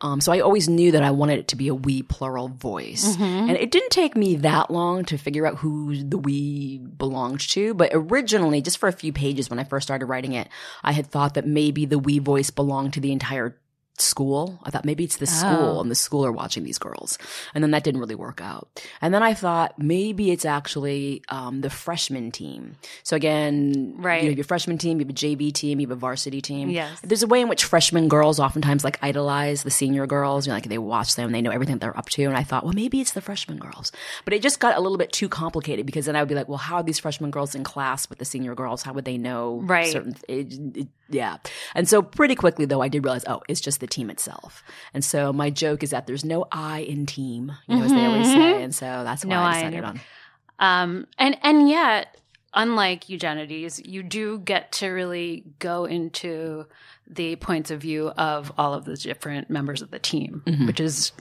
Um, 0.01 0.21
so 0.21 0.31
I 0.31 0.39
always 0.39 0.69
knew 0.69 0.91
that 0.91 1.03
I 1.03 1.11
wanted 1.11 1.39
it 1.39 1.47
to 1.49 1.55
be 1.55 1.67
a 1.67 1.75
we 1.75 2.03
plural 2.03 2.49
voice. 2.49 3.15
And 3.19 3.51
it 3.51 3.71
didn't 3.71 3.91
take 3.91 4.15
me 4.15 4.35
that 4.37 4.69
long 4.71 5.05
to 5.05 5.17
figure 5.17 5.45
out 5.45 5.57
who 5.57 6.03
the 6.03 6.17
we 6.17 6.79
belonged 6.79 7.41
to. 7.49 7.73
But 7.73 7.91
originally, 7.93 8.61
just 8.61 8.77
for 8.77 8.87
a 8.87 8.93
few 8.93 9.13
pages 9.13 9.49
when 9.49 9.59
I 9.59 9.63
first 9.63 9.87
started 9.87 10.05
writing 10.05 10.33
it, 10.33 10.49
I 10.83 10.91
had 10.91 11.07
thought 11.07 11.33
that 11.35 11.47
maybe 11.47 11.85
the 11.85 11.99
we 11.99 12.19
voice 12.19 12.49
belonged 12.49 12.93
to 12.93 12.99
the 12.99 13.11
entire 13.11 13.57
school. 14.01 14.59
I 14.63 14.69
thought 14.71 14.85
maybe 14.85 15.03
it's 15.03 15.17
the 15.17 15.25
school 15.25 15.77
Oh. 15.77 15.81
and 15.81 15.89
the 15.89 15.95
school 15.95 16.25
are 16.25 16.31
watching 16.31 16.63
these 16.63 16.77
girls. 16.77 17.17
And 17.53 17.63
then 17.63 17.71
that 17.71 17.83
didn't 17.83 17.99
really 17.99 18.15
work 18.15 18.41
out. 18.41 18.67
And 19.01 19.13
then 19.13 19.23
I 19.23 19.33
thought 19.33 19.77
maybe 19.79 20.31
it's 20.31 20.45
actually 20.45 21.21
um, 21.29 21.61
the 21.61 21.69
freshman 21.69 22.31
team. 22.31 22.75
So 23.03 23.15
again, 23.15 23.95
Right. 23.97 24.23
you 24.23 24.29
have 24.29 24.37
your 24.37 24.43
freshman 24.45 24.77
team, 24.77 24.99
you 24.99 25.05
have 25.05 25.09
a 25.09 25.13
JV 25.13 25.51
team, 25.53 25.79
you 25.79 25.87
have 25.87 25.95
a 25.97 25.99
varsity 25.99 26.41
team. 26.41 26.69
Yes. 26.69 26.99
There's 27.03 27.23
a 27.23 27.27
way 27.27 27.41
in 27.41 27.47
which 27.49 27.63
freshman 27.63 28.07
girls 28.07 28.39
oftentimes 28.39 28.83
like 28.83 28.99
idolize 29.01 29.63
the 29.63 29.71
senior 29.71 30.05
girls. 30.07 30.45
You 30.45 30.51
know, 30.51 30.55
like 30.57 30.67
they 30.69 30.77
watch 30.77 31.15
them, 31.15 31.31
they 31.31 31.41
know 31.41 31.51
everything 31.51 31.77
they're 31.79 31.97
up 31.97 32.09
to. 32.11 32.23
And 32.25 32.35
I 32.37 32.43
thought, 32.43 32.63
well, 32.63 32.73
maybe 32.73 32.99
it's 33.01 33.13
the 33.13 33.21
freshman 33.21 33.57
girls. 33.57 33.91
But 34.25 34.33
it 34.33 34.41
just 34.41 34.59
got 34.59 34.77
a 34.77 34.81
little 34.81 34.97
bit 34.97 35.11
too 35.11 35.29
complicated 35.29 35.85
because 35.85 36.05
then 36.05 36.15
I 36.15 36.21
would 36.21 36.29
be 36.29 36.35
like, 36.35 36.49
well, 36.49 36.57
how 36.57 36.75
are 36.77 36.83
these 36.83 36.99
freshman 36.99 37.31
girls 37.31 37.55
in 37.55 37.63
class 37.63 38.09
with 38.09 38.19
the 38.19 38.25
senior 38.25 38.55
girls? 38.55 38.83
How 38.83 38.93
would 38.93 39.05
they 39.05 39.17
know 39.17 39.61
Right. 39.63 39.91
certain 39.91 40.15
it, 40.27 40.53
it- 40.77 40.87
yeah. 41.07 41.37
And 41.75 41.87
so 41.87 42.01
pretty 42.01 42.33
quickly 42.33 42.65
though, 42.65 42.81
I 42.81 42.87
did 42.87 43.03
realize, 43.03 43.23
oh, 43.27 43.41
it's 43.47 43.61
just 43.61 43.79
the 43.79 43.84
team 43.87 44.09
itself. 44.09 44.63
And 44.93 45.03
so 45.03 45.31
my 45.33 45.49
joke 45.49 45.83
is 45.83 45.91
that 45.91 46.07
there's 46.07 46.25
no 46.25 46.45
I 46.51 46.79
in 46.79 47.05
team, 47.05 47.51
you 47.67 47.77
know, 47.77 47.83
as 47.85 47.91
they 47.91 48.05
always 48.05 48.27
say. 48.27 48.63
And 48.63 48.73
so 48.73 48.85
that's 49.03 49.23
why 49.25 49.29
No 49.29 49.39
I 49.41 49.49
I 49.49 49.53
decided 49.55 49.79
it. 49.79 49.83
on. 49.85 50.01
Um, 50.59 51.07
and 51.17 51.37
and 51.43 51.69
yet, 51.69 52.17
unlike 52.53 53.09
Eugenides, 53.09 53.81
you 53.85 54.03
do 54.03 54.39
get 54.39 54.71
to 54.73 54.87
really 54.89 55.43
go 55.59 55.85
into 55.85 56.65
the 57.07 57.35
points 57.35 57.71
of 57.71 57.81
view 57.81 58.09
of 58.09 58.51
all 58.57 58.73
of 58.73 58.85
the 58.85 58.95
different 58.95 59.49
members 59.49 59.81
of 59.81 59.91
the 59.91 59.99
team, 59.99 60.41
which 60.65 60.79
is 60.79 61.11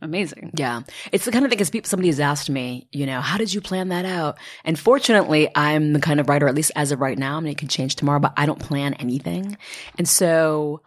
amazing. 0.00 0.52
Yeah. 0.54 0.82
It's 1.10 1.24
the 1.24 1.32
kind 1.32 1.44
of 1.44 1.50
thing 1.50 1.66
people, 1.66 1.88
somebody 1.88 2.08
has 2.08 2.20
asked 2.20 2.48
me, 2.48 2.86
you 2.92 3.06
know, 3.06 3.20
how 3.20 3.38
did 3.38 3.52
you 3.52 3.60
plan 3.60 3.88
that 3.88 4.04
out? 4.04 4.38
And 4.64 4.78
fortunately, 4.78 5.50
I'm 5.54 5.92
the 5.94 6.00
kind 6.00 6.20
of 6.20 6.28
writer, 6.28 6.46
at 6.48 6.54
least 6.54 6.70
as 6.76 6.92
of 6.92 7.00
right 7.00 7.18
now, 7.18 7.36
I 7.38 7.40
mean, 7.40 7.52
it 7.52 7.58
could 7.58 7.70
change 7.70 7.96
tomorrow, 7.96 8.20
but 8.20 8.32
I 8.36 8.46
don't 8.46 8.58
plan 8.60 8.94
anything. 8.94 9.56
And 9.98 10.08
so 10.08 10.80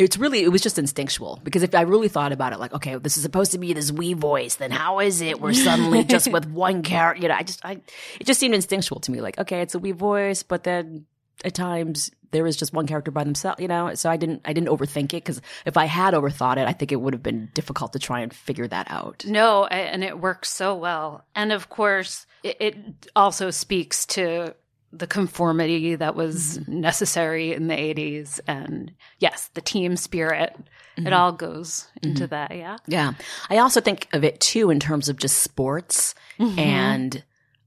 it's 0.00 0.16
really, 0.16 0.42
it 0.42 0.48
was 0.48 0.62
just 0.62 0.78
instinctual 0.78 1.40
because 1.44 1.62
if 1.62 1.74
I 1.74 1.82
really 1.82 2.08
thought 2.08 2.32
about 2.32 2.54
it, 2.54 2.58
like, 2.58 2.72
okay, 2.72 2.96
this 2.96 3.18
is 3.18 3.22
supposed 3.22 3.52
to 3.52 3.58
be 3.58 3.74
this 3.74 3.92
wee 3.92 4.14
voice, 4.14 4.54
then 4.54 4.70
how 4.70 5.00
is 5.00 5.20
it 5.20 5.40
we're 5.40 5.52
suddenly 5.52 6.04
just 6.04 6.32
with 6.32 6.46
one 6.46 6.82
character? 6.82 7.22
You 7.22 7.28
know, 7.28 7.34
I 7.34 7.42
just, 7.42 7.64
I, 7.64 7.72
it 8.18 8.26
just 8.26 8.40
seemed 8.40 8.54
instinctual 8.54 9.00
to 9.00 9.10
me. 9.10 9.20
Like, 9.20 9.38
okay, 9.38 9.60
it's 9.60 9.74
a 9.74 9.78
wee 9.78 9.92
voice, 9.92 10.42
but 10.42 10.64
then 10.64 11.04
at 11.44 11.52
times 11.52 12.10
there 12.30 12.46
is 12.46 12.56
just 12.56 12.72
one 12.72 12.86
character 12.86 13.10
by 13.10 13.24
themselves, 13.24 13.60
you 13.60 13.68
know? 13.68 13.94
So 13.94 14.08
I 14.08 14.16
didn't, 14.16 14.40
I 14.46 14.54
didn't 14.54 14.70
overthink 14.70 15.12
it 15.12 15.24
because 15.24 15.42
if 15.66 15.76
I 15.76 15.84
had 15.84 16.14
overthought 16.14 16.56
it, 16.56 16.66
I 16.66 16.72
think 16.72 16.92
it 16.92 16.96
would 16.96 17.12
have 17.12 17.22
been 17.22 17.50
difficult 17.52 17.92
to 17.92 17.98
try 17.98 18.20
and 18.20 18.32
figure 18.32 18.68
that 18.68 18.90
out. 18.90 19.26
No, 19.26 19.66
and 19.66 20.02
it 20.02 20.18
works 20.18 20.48
so 20.50 20.74
well. 20.74 21.26
And 21.34 21.52
of 21.52 21.68
course, 21.68 22.26
it, 22.42 22.56
it 22.58 22.76
also 23.14 23.50
speaks 23.50 24.06
to 24.06 24.54
the 24.92 25.06
conformity 25.06 25.94
that 25.94 26.14
was 26.16 26.66
necessary 26.68 27.52
in 27.52 27.68
the 27.68 27.74
80s. 27.74 28.40
And 28.46 28.92
yes, 29.18 29.48
the 29.54 29.60
team 29.60 29.96
spirit. 29.96 30.56
It 30.96 31.12
all 31.14 31.32
goes 31.32 31.88
into 32.02 32.26
that. 32.26 32.54
Yeah. 32.54 32.76
Yeah. 32.86 33.12
I 33.48 33.56
also 33.58 33.80
think 33.80 34.08
of 34.12 34.22
it 34.22 34.38
too 34.40 34.68
in 34.68 34.78
terms 34.80 35.08
of 35.08 35.16
just 35.16 35.38
sports 35.38 36.14
and 36.38 37.22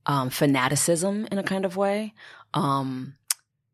um, 0.05 0.29
fanaticism 0.29 1.27
in 1.31 1.39
a 1.39 1.43
kind 1.43 1.65
of 1.65 1.75
way. 1.75 2.13
Um, 2.53 3.15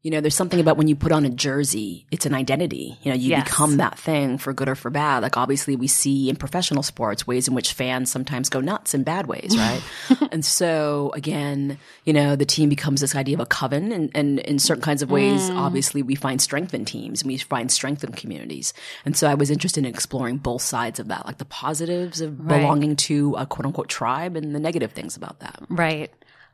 you 0.01 0.11
know, 0.11 0.21
there's 0.21 0.35
something 0.35 0.61
about 0.61 0.77
when 0.77 0.87
you 0.87 0.95
put 0.95 1.11
on 1.11 1.25
a 1.25 1.29
jersey, 1.29 2.05
it's 2.09 2.25
an 2.25 2.33
identity. 2.33 2.97
You 3.03 3.11
know, 3.11 3.17
you 3.17 3.31
Yes. 3.31 3.43
become 3.43 3.75
that 3.77 3.99
thing 3.99 4.37
for 4.37 4.53
good 4.53 4.69
or 4.69 4.75
for 4.75 4.89
bad. 4.89 5.23
Like 5.23 5.35
obviously 5.35 5.75
we 5.75 5.87
see 5.87 6.29
in 6.29 6.37
professional 6.37 6.83
sports 6.83 7.27
ways 7.27 7.49
in 7.49 7.53
which 7.53 7.73
fans 7.73 8.09
sometimes 8.09 8.47
go 8.47 8.61
nuts 8.61 8.93
in 8.93 9.03
bad 9.03 9.27
ways, 9.27 9.57
right? 9.57 9.81
and 10.31 10.45
so 10.45 11.11
again, 11.15 11.77
you 12.05 12.13
know, 12.13 12.37
the 12.37 12.45
team 12.45 12.69
becomes 12.69 13.01
this 13.01 13.13
idea 13.13 13.35
of 13.35 13.41
a 13.41 13.45
coven 13.45 13.91
and, 13.91 14.09
and 14.15 14.39
in 14.39 14.57
certain 14.57 14.81
kinds 14.81 15.01
of 15.01 15.11
ways, 15.11 15.49
obviously 15.49 16.01
we 16.01 16.15
find 16.15 16.41
strength 16.41 16.73
in 16.73 16.85
teams 16.85 17.21
and 17.21 17.27
we 17.29 17.37
find 17.37 17.69
strength 17.69 18.01
in 18.01 18.13
communities. 18.13 18.71
And 19.03 19.17
so 19.17 19.27
I 19.29 19.33
was 19.33 19.49
interested 19.51 19.83
in 19.85 19.89
exploring 19.93 20.37
both 20.37 20.61
sides 20.61 21.01
of 21.01 21.09
that, 21.09 21.25
like 21.25 21.39
the 21.39 21.45
positives 21.45 22.21
of 22.21 22.39
Right. 22.39 22.61
belonging 22.61 22.95
to 22.95 23.35
a 23.37 23.45
quote 23.45 23.65
unquote 23.65 23.89
tribe 23.89 24.37
and 24.37 24.55
the 24.55 24.59
negative 24.61 24.93
things 24.93 25.17
about 25.17 25.41
that. 25.41 25.59
Right. 25.69 26.09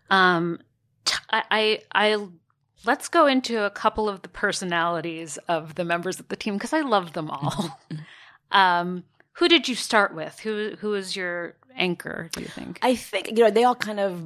Um, 0.09 0.59
t- 1.05 1.15
I, 1.29 1.43
I, 1.51 1.79
I- 2.15 2.27
let's 2.85 3.07
go 3.07 3.25
into 3.25 3.63
a 3.63 3.69
couple 3.69 4.07
of 4.07 4.21
the 4.21 4.29
personalities 4.29 5.37
of 5.47 5.75
the 5.75 5.83
members 5.83 6.19
of 6.19 6.27
the 6.27 6.35
team 6.35 6.55
because 6.55 6.73
I 6.73 6.81
love 6.81 7.13
them 7.13 7.29
all. 7.29 7.79
um, 8.51 9.03
who 9.33 9.47
did 9.47 9.67
you 9.67 9.75
start 9.75 10.13
with? 10.15 10.39
Who, 10.39 10.75
who 10.79 10.93
is 10.93 11.15
your 11.15 11.55
anchor? 11.75 12.29
Do 12.33 12.41
you 12.41 12.47
think? 12.47 12.79
I 12.81 12.95
think 12.95 13.29
you 13.29 13.43
know 13.43 13.51
they 13.51 13.63
all 13.63 13.75
kind 13.75 13.99
of. 13.99 14.21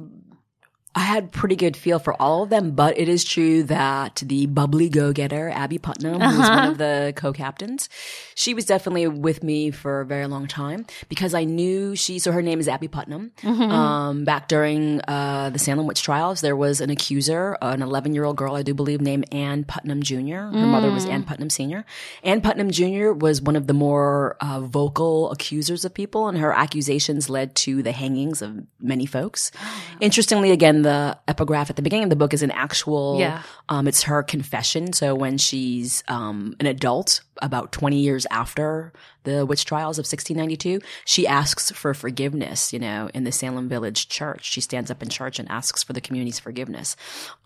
I 0.92 1.00
had 1.00 1.30
pretty 1.30 1.54
good 1.54 1.76
feel 1.76 2.00
for 2.00 2.20
all 2.20 2.42
of 2.42 2.50
them, 2.50 2.72
but 2.72 2.98
it 2.98 3.08
is 3.08 3.22
true 3.22 3.62
that 3.64 4.22
the 4.26 4.46
bubbly 4.46 4.88
go-getter 4.88 5.48
Abby 5.48 5.78
Putnam, 5.78 6.20
who's 6.20 6.48
one 6.48 6.68
of 6.68 6.78
the 6.78 7.12
co-captains, 7.14 7.88
she 8.34 8.54
was 8.54 8.64
definitely 8.64 9.06
with 9.06 9.44
me 9.44 9.70
for 9.70 10.00
a 10.00 10.04
very 10.06 10.26
long 10.26 10.48
time 10.48 10.86
because 11.08 11.32
I 11.32 11.44
knew 11.44 11.94
she. 11.94 12.18
So 12.18 12.32
her 12.32 12.42
name 12.42 12.58
is 12.58 12.66
Abby 12.66 12.88
Putnam. 12.88 13.30
Um, 13.70 14.24
back 14.24 14.48
during 14.48 15.00
uh, 15.06 15.50
the 15.50 15.60
Salem 15.60 15.86
witch 15.86 16.02
trials, 16.02 16.40
there 16.40 16.56
was 16.56 16.80
an 16.80 16.90
accuser, 16.90 17.56
an 17.62 17.80
11-year-old 17.80 18.36
girl, 18.36 18.56
I 18.56 18.62
do 18.62 18.74
believe, 18.74 19.00
named 19.00 19.32
Ann 19.32 19.62
Putnam 19.64 20.02
Jr. 20.02 20.16
Her 20.34 20.66
mother 20.66 20.90
was 20.90 21.06
Ann 21.06 21.22
Putnam 21.22 21.50
Sr. 21.50 21.84
Ann 22.24 22.40
Putnam 22.40 22.70
Jr. 22.72 23.12
was 23.12 23.40
one 23.40 23.54
of 23.54 23.68
the 23.68 23.74
more 23.74 24.36
uh, 24.40 24.60
vocal 24.60 25.30
accusers 25.30 25.84
of 25.84 25.94
people, 25.94 26.26
and 26.26 26.36
her 26.38 26.52
accusations 26.52 27.30
led 27.30 27.54
to 27.56 27.82
the 27.82 27.92
hangings 27.92 28.42
of 28.42 28.58
many 28.80 29.06
folks. 29.06 29.52
Interestingly, 30.00 30.50
again, 30.50 30.79
the 30.82 31.18
epigraph 31.28 31.70
at 31.70 31.76
the 31.76 31.82
beginning 31.82 32.04
of 32.04 32.10
the 32.10 32.16
book 32.16 32.32
is 32.32 32.42
an 32.42 32.50
actual. 32.50 33.18
Yeah. 33.18 33.42
Um, 33.70 33.86
it's 33.88 34.02
her 34.02 34.22
confession. 34.22 34.92
So 34.92 35.14
when 35.14 35.38
she's 35.38 36.02
um, 36.08 36.54
an 36.60 36.66
adult, 36.66 37.20
about 37.42 37.72
20 37.72 37.98
years 37.98 38.26
after 38.30 38.92
the 39.24 39.46
witch 39.46 39.64
trials 39.64 39.96
of 39.98 40.02
1692, 40.02 40.84
she 41.06 41.26
asks 41.26 41.70
for 41.70 41.94
forgiveness, 41.94 42.70
you 42.72 42.78
know, 42.78 43.08
in 43.14 43.24
the 43.24 43.32
Salem 43.32 43.66
Village 43.68 44.08
church. 44.08 44.44
She 44.44 44.60
stands 44.60 44.90
up 44.90 45.02
in 45.02 45.08
church 45.08 45.38
and 45.38 45.48
asks 45.50 45.82
for 45.82 45.92
the 45.94 46.00
community's 46.02 46.38
forgiveness. 46.38 46.96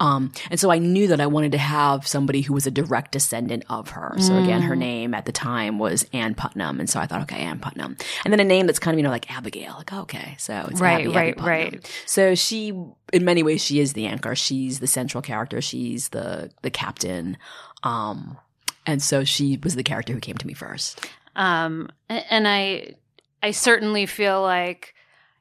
Um, 0.00 0.32
and 0.50 0.58
so 0.58 0.70
I 0.72 0.78
knew 0.78 1.06
that 1.08 1.20
I 1.20 1.26
wanted 1.28 1.52
to 1.52 1.58
have 1.58 2.08
somebody 2.08 2.40
who 2.40 2.54
was 2.54 2.66
a 2.66 2.70
direct 2.72 3.12
descendant 3.12 3.64
of 3.68 3.90
her. 3.90 4.14
So 4.18 4.36
again, 4.36 4.62
Mm. 4.62 4.66
her 4.68 4.76
name 4.76 5.14
at 5.14 5.26
the 5.26 5.32
time 5.32 5.78
was 5.78 6.06
Ann 6.12 6.34
Putnam. 6.34 6.80
And 6.80 6.88
so 6.90 6.98
I 6.98 7.06
thought, 7.06 7.22
okay, 7.22 7.36
Ann 7.38 7.58
Putnam. 7.60 7.96
And 8.24 8.32
then 8.32 8.40
a 8.40 8.44
name 8.44 8.66
that's 8.66 8.78
kind 8.80 8.94
of, 8.94 8.98
you 8.98 9.04
know, 9.04 9.10
like 9.10 9.30
Abigail. 9.30 9.74
Like, 9.78 9.92
okay, 9.92 10.34
so 10.38 10.66
it's 10.70 10.80
Right, 10.80 10.94
Abby, 11.06 11.10
Abby 11.10 11.14
right, 11.16 11.36
Putnam. 11.36 11.48
right. 11.50 12.02
So 12.06 12.34
she, 12.34 12.68
in 13.12 13.24
many 13.24 13.42
ways, 13.44 13.62
she 13.64 13.78
is 13.78 13.92
the 13.92 14.06
anchor. 14.06 14.34
She's 14.34 14.80
the 14.80 14.86
central 14.88 15.22
character. 15.22 15.60
She's 15.60 16.08
the 16.14 16.50
the 16.62 16.70
captain. 16.70 17.36
Um, 17.82 18.38
and 18.86 19.02
so 19.02 19.24
she 19.24 19.58
was 19.62 19.76
the 19.76 19.82
character 19.82 20.14
who 20.14 20.20
came 20.20 20.36
to 20.36 20.46
me 20.46 20.54
first. 20.54 21.06
Um, 21.36 21.90
and 22.08 22.48
I, 22.48 22.94
I 23.42 23.50
certainly 23.50 24.06
feel 24.06 24.40
like, 24.40 24.94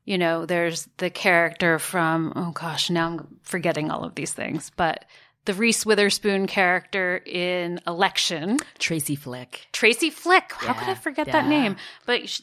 you 0.06 0.18
know, 0.18 0.46
there's 0.46 0.90
the 0.98 1.10
character 1.10 1.80
from, 1.80 2.34
oh 2.36 2.52
gosh, 2.52 2.90
now 2.90 3.08
I'm 3.08 3.40
forgetting 3.44 3.92
all 3.92 4.04
of 4.04 4.16
these 4.16 4.34
things, 4.34 4.72
but 4.76 5.06
the 5.46 5.54
Reese 5.54 5.86
Witherspoon 5.86 6.48
character 6.48 7.18
in 7.26 7.80
Election, 7.86 8.58
Tracy 8.80 9.16
Flick. 9.16 9.68
Tracy 9.74 10.10
Flick. 10.10 10.52
How 10.54 10.74
could 10.74 10.88
I 10.88 10.92
Yeah, 10.92 10.96
forget 10.96 11.28
that 11.28 11.48
name? 11.48 11.76
But 12.06 12.40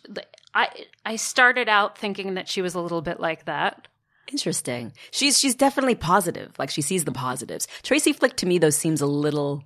I, 0.55 0.69
I 1.05 1.17
started 1.17 1.69
out 1.69 1.97
thinking 1.97 2.35
that 2.35 2.49
she 2.49 2.63
was 2.63 2.75
a 2.75 2.81
little 2.81 3.03
bit 3.03 3.19
like 3.19 3.47
that. 3.47 3.89
Interesting. 4.31 4.93
She's 5.11 5.39
she's 5.39 5.55
definitely 5.55 5.95
positive. 5.95 6.59
Like 6.59 6.71
she 6.71 6.83
sees 6.83 7.05
the 7.05 7.13
positives. 7.13 7.67
Tracy 7.83 8.13
Flick 8.13 8.37
to 8.37 8.47
me 8.47 8.59
though 8.59 8.71
seems 8.71 9.01
a 9.01 9.07
little 9.07 9.65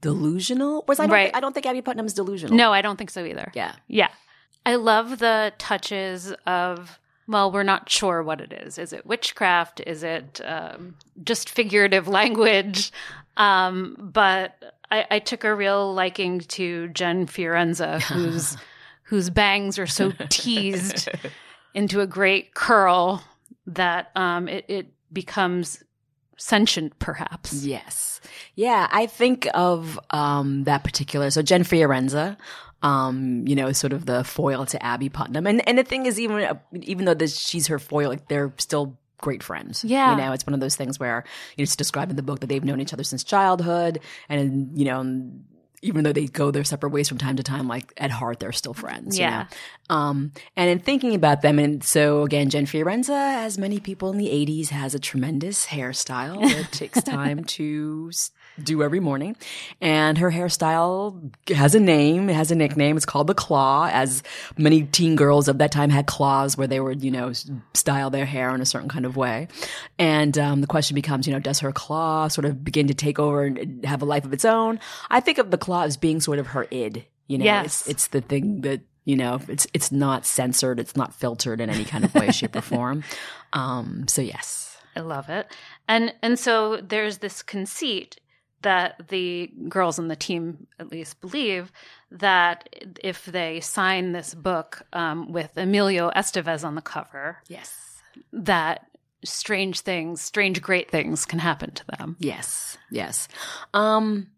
delusional. 0.00 0.82
Whereas 0.86 1.00
I 1.00 1.04
don't, 1.06 1.12
Right. 1.12 1.24
think, 1.26 1.36
I 1.36 1.40
don't 1.40 1.52
think 1.54 1.66
Abby 1.66 1.82
Putnam's 1.82 2.12
delusional. 2.14 2.56
No, 2.56 2.72
I 2.72 2.82
don't 2.82 2.96
think 2.96 3.10
so 3.10 3.24
either. 3.24 3.50
Yeah. 3.54 3.74
Yeah. 3.88 4.08
I 4.66 4.76
love 4.76 5.18
the 5.18 5.52
touches 5.58 6.32
of, 6.46 6.98
well, 7.28 7.50
we're 7.50 7.62
not 7.62 7.88
sure 7.90 8.22
what 8.22 8.40
it 8.40 8.52
is. 8.52 8.78
Is 8.78 8.92
it 8.92 9.06
witchcraft? 9.06 9.80
Is 9.86 10.02
it 10.02 10.40
um, 10.44 10.96
just 11.22 11.48
figurative 11.50 12.08
language? 12.20 12.92
Um, 13.36 13.96
but 14.12 14.74
I, 14.90 15.06
I 15.10 15.18
took 15.18 15.44
a 15.44 15.54
real 15.54 15.92
liking 15.94 16.40
to 16.40 16.88
Jen 16.88 17.26
Fiorenza, 17.26 18.00
whose 18.12 18.56
whose 19.04 19.28
bangs 19.30 19.78
are 19.78 19.86
so 19.86 20.12
teased 20.30 21.08
into 21.74 22.00
a 22.00 22.06
great 22.06 22.54
curl 22.54 23.22
that 23.66 24.10
um, 24.16 24.48
it, 24.48 24.64
it 24.68 24.86
becomes 25.12 25.82
sentient, 26.36 26.98
perhaps. 26.98 27.64
Yes. 27.64 28.20
Yeah, 28.54 28.88
I 28.90 29.06
think 29.06 29.48
of 29.54 29.98
um, 30.10 30.64
that 30.64 30.84
particular. 30.84 31.30
So 31.30 31.42
Jen 31.42 31.64
Fiorenza, 31.64 32.36
um, 32.82 33.44
you 33.46 33.54
know, 33.54 33.72
sort 33.72 33.92
of 33.92 34.06
the 34.06 34.24
foil 34.24 34.66
to 34.66 34.82
Abby 34.84 35.08
Putnam, 35.08 35.46
and 35.46 35.66
and 35.68 35.78
the 35.78 35.84
thing 35.84 36.06
is, 36.06 36.20
even 36.20 36.42
uh, 36.42 36.54
even 36.72 37.04
though 37.04 37.14
this, 37.14 37.38
she's 37.38 37.66
her 37.68 37.78
foil, 37.78 38.10
like 38.10 38.28
they're 38.28 38.52
still 38.58 38.98
great 39.18 39.42
friends. 39.42 39.82
Yeah. 39.84 40.10
you 40.10 40.18
know, 40.18 40.32
it's 40.32 40.46
one 40.46 40.52
of 40.54 40.60
those 40.60 40.76
things 40.76 41.00
where 41.00 41.24
you 41.56 41.62
know, 41.62 41.64
it's 41.64 41.76
described 41.76 42.10
in 42.10 42.16
the 42.16 42.22
book 42.22 42.40
that 42.40 42.48
they've 42.48 42.64
known 42.64 42.80
each 42.80 42.92
other 42.92 43.04
since 43.04 43.24
childhood, 43.24 44.00
and 44.28 44.78
you 44.78 44.84
know. 44.84 45.30
Even 45.84 46.02
though 46.04 46.12
they 46.12 46.26
go 46.26 46.50
their 46.50 46.64
separate 46.64 46.90
ways 46.90 47.08
from 47.08 47.18
time 47.18 47.36
to 47.36 47.42
time, 47.42 47.68
like 47.68 47.92
at 47.96 48.10
heart, 48.10 48.40
they're 48.40 48.52
still 48.52 48.74
friends. 48.74 49.16
you 49.18 49.24
Yeah. 49.24 49.46
know? 49.90 49.94
Um, 49.96 50.32
and 50.56 50.70
in 50.70 50.78
thinking 50.78 51.14
about 51.14 51.42
them, 51.42 51.58
and 51.58 51.84
so 51.84 52.22
again, 52.22 52.48
Jen 52.50 52.66
Fiorenza, 52.66 53.12
as 53.44 53.58
many 53.58 53.78
people 53.80 54.10
in 54.10 54.18
the 54.18 54.28
80s, 54.28 54.70
has 54.70 54.94
a 54.94 54.98
tremendous 54.98 55.66
hairstyle 55.66 56.40
that 56.40 56.72
takes 56.72 57.02
time 57.16 57.44
to 57.44 58.10
do 58.62 58.82
every 58.82 59.00
morning. 59.00 59.36
And 59.80 60.18
her 60.18 60.30
hairstyle 60.30 61.32
has 61.48 61.74
a 61.74 61.80
name, 61.80 62.28
it 62.30 62.34
has 62.34 62.50
a 62.50 62.54
nickname. 62.54 62.96
It's 62.96 63.06
called 63.06 63.26
the 63.26 63.34
Claw, 63.34 63.88
as 63.92 64.22
many 64.56 64.84
teen 64.84 65.16
girls 65.16 65.48
of 65.48 65.58
that 65.58 65.72
time 65.72 65.90
had 65.90 66.06
claws 66.06 66.56
where 66.56 66.66
they 66.66 66.80
would, 66.80 67.02
you 67.02 67.10
know, 67.10 67.32
style 67.74 68.10
their 68.10 68.26
hair 68.26 68.54
in 68.54 68.60
a 68.60 68.66
certain 68.66 68.88
kind 68.88 69.04
of 69.06 69.16
way. 69.16 69.48
And 69.98 70.36
um, 70.38 70.60
the 70.60 70.66
question 70.66 70.94
becomes, 70.94 71.26
you 71.26 71.32
know, 71.32 71.40
does 71.40 71.60
her 71.60 71.72
claw 71.72 72.28
sort 72.28 72.44
of 72.44 72.64
begin 72.64 72.86
to 72.88 72.94
take 72.94 73.18
over 73.18 73.42
and 73.44 73.84
have 73.84 74.02
a 74.02 74.04
life 74.04 74.24
of 74.24 74.32
its 74.32 74.44
own? 74.44 74.78
I 75.10 75.20
think 75.20 75.38
of 75.38 75.50
the 75.50 75.58
claw 75.58 75.82
as 75.82 75.96
being 75.96 76.20
sort 76.20 76.38
of 76.38 76.48
her 76.48 76.66
id. 76.70 77.06
You 77.26 77.38
know, 77.38 77.44
Yes. 77.44 77.80
it's 77.82 77.88
it's 77.88 78.06
the 78.08 78.20
thing 78.20 78.60
that 78.60 78.82
you 79.06 79.16
know 79.16 79.40
it's 79.48 79.66
it's 79.72 79.90
not 79.90 80.26
censored, 80.26 80.78
it's 80.78 80.94
not 80.94 81.14
filtered 81.14 81.60
in 81.60 81.70
any 81.70 81.84
kind 81.84 82.04
of 82.04 82.14
way, 82.14 82.30
shape, 82.30 82.54
or 82.54 82.60
form. 82.74 83.02
Um, 83.54 84.06
so 84.08 84.20
yes, 84.22 84.76
I 84.94 85.00
love 85.00 85.28
it. 85.30 85.46
And 85.88 86.14
and 86.22 86.38
so 86.38 86.76
there's 86.76 87.18
this 87.18 87.42
conceit 87.42 88.20
that 88.64 89.08
the 89.08 89.50
girls 89.68 89.98
on 89.98 90.08
the 90.08 90.16
team 90.16 90.66
at 90.78 90.90
least 90.90 91.20
believe 91.20 91.72
that 92.10 92.68
if 93.02 93.24
they 93.24 93.60
sign 93.60 94.12
this 94.12 94.34
book 94.34 94.82
um, 94.92 95.32
with 95.32 95.56
Emilio 95.56 96.10
Estevez 96.10 96.64
on 96.64 96.74
the 96.74 96.82
cover, 96.82 97.38
yes, 97.48 98.02
that 98.32 98.86
strange 99.24 99.80
things, 99.80 100.20
strange 100.20 100.60
great 100.60 100.90
things 100.90 101.24
can 101.24 101.38
happen 101.38 101.70
to 101.70 101.84
them. 101.86 102.16
yes, 102.18 102.76
yes. 102.90 103.28
Um, 103.72 104.28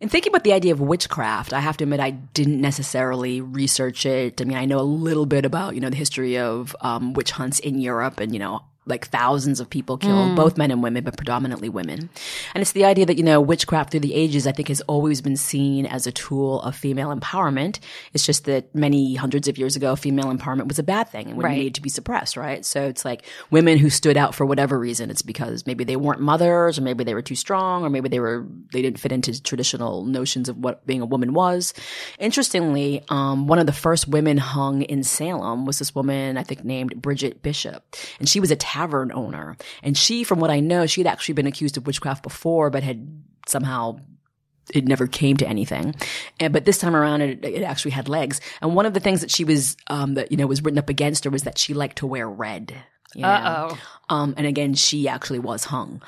in 0.00 0.08
thinking 0.08 0.32
about 0.32 0.44
the 0.44 0.54
idea 0.54 0.72
of 0.72 0.80
witchcraft, 0.80 1.52
I 1.52 1.60
have 1.60 1.76
to 1.76 1.84
admit 1.84 2.00
I 2.00 2.10
didn't 2.10 2.60
necessarily 2.60 3.42
research 3.42 4.06
it. 4.06 4.40
I 4.40 4.44
mean, 4.44 4.56
I 4.56 4.64
know 4.64 4.80
a 4.80 4.82
little 4.82 5.26
bit 5.26 5.44
about 5.44 5.74
you 5.74 5.80
know 5.80 5.90
the 5.90 5.96
history 5.96 6.38
of 6.38 6.74
um, 6.80 7.12
witch 7.12 7.32
hunts 7.32 7.58
in 7.58 7.78
Europe, 7.78 8.18
and 8.18 8.32
you 8.32 8.38
know 8.38 8.62
like 8.90 9.08
thousands 9.08 9.60
of 9.60 9.70
people 9.70 9.96
killed, 9.96 10.34
both 10.34 10.58
men 10.58 10.70
and 10.70 10.82
women, 10.82 11.04
but 11.04 11.16
predominantly 11.16 11.68
women. 11.68 12.10
And 12.54 12.60
it's 12.62 12.72
the 12.72 12.84
idea 12.84 13.06
that, 13.06 13.16
you 13.16 13.22
know, 13.24 13.40
witchcraft 13.40 13.90
through 13.92 14.00
the 14.00 14.14
ages, 14.14 14.46
I 14.46 14.52
think 14.52 14.68
has 14.68 14.80
always 14.82 15.20
been 15.22 15.36
seen 15.36 15.86
as 15.86 16.06
a 16.06 16.12
tool 16.12 16.60
of 16.62 16.76
female 16.76 17.14
empowerment. 17.14 17.78
It's 18.12 18.26
just 18.26 18.44
that 18.44 18.74
many 18.74 19.14
hundreds 19.14 19.48
of 19.48 19.56
years 19.56 19.76
ago, 19.76 19.96
female 19.96 20.26
empowerment 20.26 20.68
was 20.68 20.78
a 20.78 20.82
bad 20.82 21.08
thing 21.08 21.28
and 21.28 21.36
women 21.36 21.50
Right. 21.52 21.58
needed 21.58 21.74
to 21.76 21.82
be 21.82 21.88
suppressed, 21.88 22.36
right? 22.36 22.64
So 22.64 22.82
it's 22.82 23.04
like 23.04 23.24
women 23.50 23.78
who 23.78 23.88
stood 23.88 24.16
out 24.16 24.34
for 24.34 24.44
whatever 24.44 24.78
reason. 24.78 25.10
It's 25.10 25.22
because 25.22 25.66
maybe 25.66 25.84
they 25.84 25.96
weren't 25.96 26.20
mothers 26.20 26.78
or 26.78 26.82
maybe 26.82 27.04
they 27.04 27.14
were 27.14 27.22
too 27.22 27.34
strong 27.36 27.84
or 27.84 27.90
maybe 27.90 28.08
they 28.08 28.20
were, 28.20 28.46
they 28.72 28.82
didn't 28.82 28.98
fit 29.00 29.12
into 29.12 29.40
traditional 29.42 30.04
notions 30.04 30.48
of 30.48 30.56
what 30.58 30.84
being 30.86 31.00
a 31.00 31.06
woman 31.06 31.32
was. 31.32 31.72
Interestingly, 32.18 33.02
um, 33.08 33.46
one 33.46 33.58
of 33.58 33.66
the 33.66 33.72
first 33.72 34.06
women 34.08 34.36
hung 34.36 34.82
in 34.82 35.02
Salem 35.02 35.64
was 35.66 35.78
this 35.78 35.94
woman, 35.94 36.36
I 36.36 36.42
think 36.42 36.64
named 36.64 37.00
Bridget 37.00 37.42
Bishop. 37.42 37.96
And 38.18 38.28
she 38.28 38.40
was 38.40 38.50
a 38.50 38.56
tavern 38.80 39.12
owner. 39.12 39.56
And 39.82 39.96
she, 39.96 40.24
from 40.24 40.40
what 40.40 40.50
I 40.50 40.60
know, 40.60 40.86
she 40.86 41.00
had 41.00 41.06
actually 41.06 41.34
been 41.34 41.46
accused 41.46 41.76
of 41.76 41.86
witchcraft 41.86 42.22
before, 42.22 42.70
but 42.70 42.82
had 42.82 43.06
somehow 43.46 43.98
it 44.72 44.86
never 44.86 45.06
came 45.06 45.36
to 45.36 45.48
anything. 45.48 45.94
And, 46.38 46.52
but 46.52 46.64
this 46.64 46.78
time 46.78 46.94
around, 46.96 47.22
it, 47.22 47.44
it 47.44 47.62
actually 47.62 47.90
had 47.90 48.08
legs. 48.08 48.40
And 48.62 48.74
one 48.74 48.86
of 48.86 48.94
the 48.94 49.00
things 49.00 49.20
that 49.20 49.30
she 49.30 49.44
was, 49.44 49.76
um, 49.88 50.14
that, 50.14 50.30
you 50.30 50.36
know, 50.36 50.46
was 50.46 50.62
written 50.62 50.78
up 50.78 50.88
against 50.88 51.24
her 51.24 51.30
was 51.30 51.42
that 51.42 51.58
she 51.58 51.74
liked 51.74 51.98
to 51.98 52.06
wear 52.06 52.28
red. 52.28 52.74
You 53.14 53.22
know? 53.22 53.28
Uh 53.28 53.68
oh. 53.72 53.78
Um, 54.14 54.34
and 54.36 54.46
again, 54.46 54.74
she 54.74 55.08
actually 55.08 55.40
was 55.40 55.64
hung. 55.64 56.00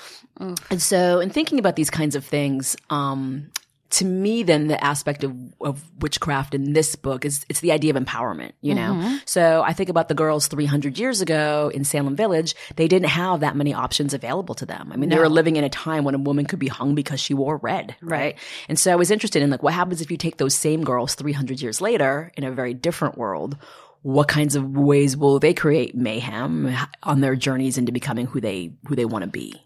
And 0.71 0.81
so, 0.81 1.21
in 1.21 1.31
thinking 1.31 1.59
about 1.59 1.75
these 1.77 1.91
kinds 1.91 2.15
of 2.15 2.25
things, 2.25 2.77
um, 2.91 3.51
to 3.93 4.07
me, 4.07 4.43
then 4.43 4.69
the 4.69 4.83
aspect 4.83 5.23
of, 5.23 5.35
of 5.61 5.83
witchcraft 6.01 6.55
in 6.55 6.73
this 6.73 6.97
book 6.97 7.27
is 7.27 7.45
it's 7.51 7.61
the 7.61 7.73
idea 7.73 7.95
of 7.95 8.03
empowerment, 8.03 8.53
you 8.63 8.75
know? 8.75 8.95
Mm-hmm. 8.95 9.17
So 9.27 9.63
I 9.63 9.75
think 9.75 9.91
about 9.91 10.09
the 10.09 10.15
girls 10.15 10.47
300 10.47 10.99
years 10.99 11.21
ago 11.21 11.71
in 11.75 11.85
Salem 11.85 12.17
Village. 12.17 12.55
They 12.77 12.89
didn't 12.89 13.11
have 13.11 13.41
that 13.41 13.55
many 13.55 13.75
options 13.75 14.15
available 14.15 14.55
to 14.57 14.67
them. 14.67 14.91
I 14.93 14.97
mean, 14.97 15.11
they 15.11 15.19
were 15.19 15.29
living 15.29 15.57
in 15.57 15.65
a 15.65 15.69
time 15.69 16.05
when 16.05 16.15
a 16.15 16.19
woman 16.19 16.47
could 16.47 16.59
be 16.59 16.69
hung 16.69 16.95
because 16.95 17.21
she 17.21 17.35
wore 17.35 17.59
red, 17.59 17.95
right? 18.01 18.39
And 18.67 18.79
so 18.79 18.93
I 18.93 18.97
was 18.97 19.11
interested 19.11 19.43
in 19.43 19.51
like, 19.51 19.63
what 19.63 19.75
happens 19.75 20.01
if 20.01 20.11
you 20.11 20.17
take 20.17 20.39
those 20.39 20.55
same 20.55 20.85
girls 20.85 21.15
300 21.15 21.61
years 21.61 21.83
later 21.83 22.33
in 22.35 22.45
a 22.45 22.51
very 22.51 22.73
different 22.73 23.19
world? 23.19 23.59
What 24.01 24.27
kinds 24.27 24.57
of 24.57 24.71
ways 24.71 25.17
will 25.17 25.39
they 25.39 25.53
create 25.53 25.95
mayhem 25.95 26.75
on 27.03 27.21
their 27.21 27.37
journeys 27.37 27.77
into 27.77 27.93
becoming 27.93 28.27
who 28.27 28.41
they, 28.41 28.73
who 28.87 28.97
they 28.97 29.05
want 29.05 29.25
to 29.25 29.31
be? 29.31 29.63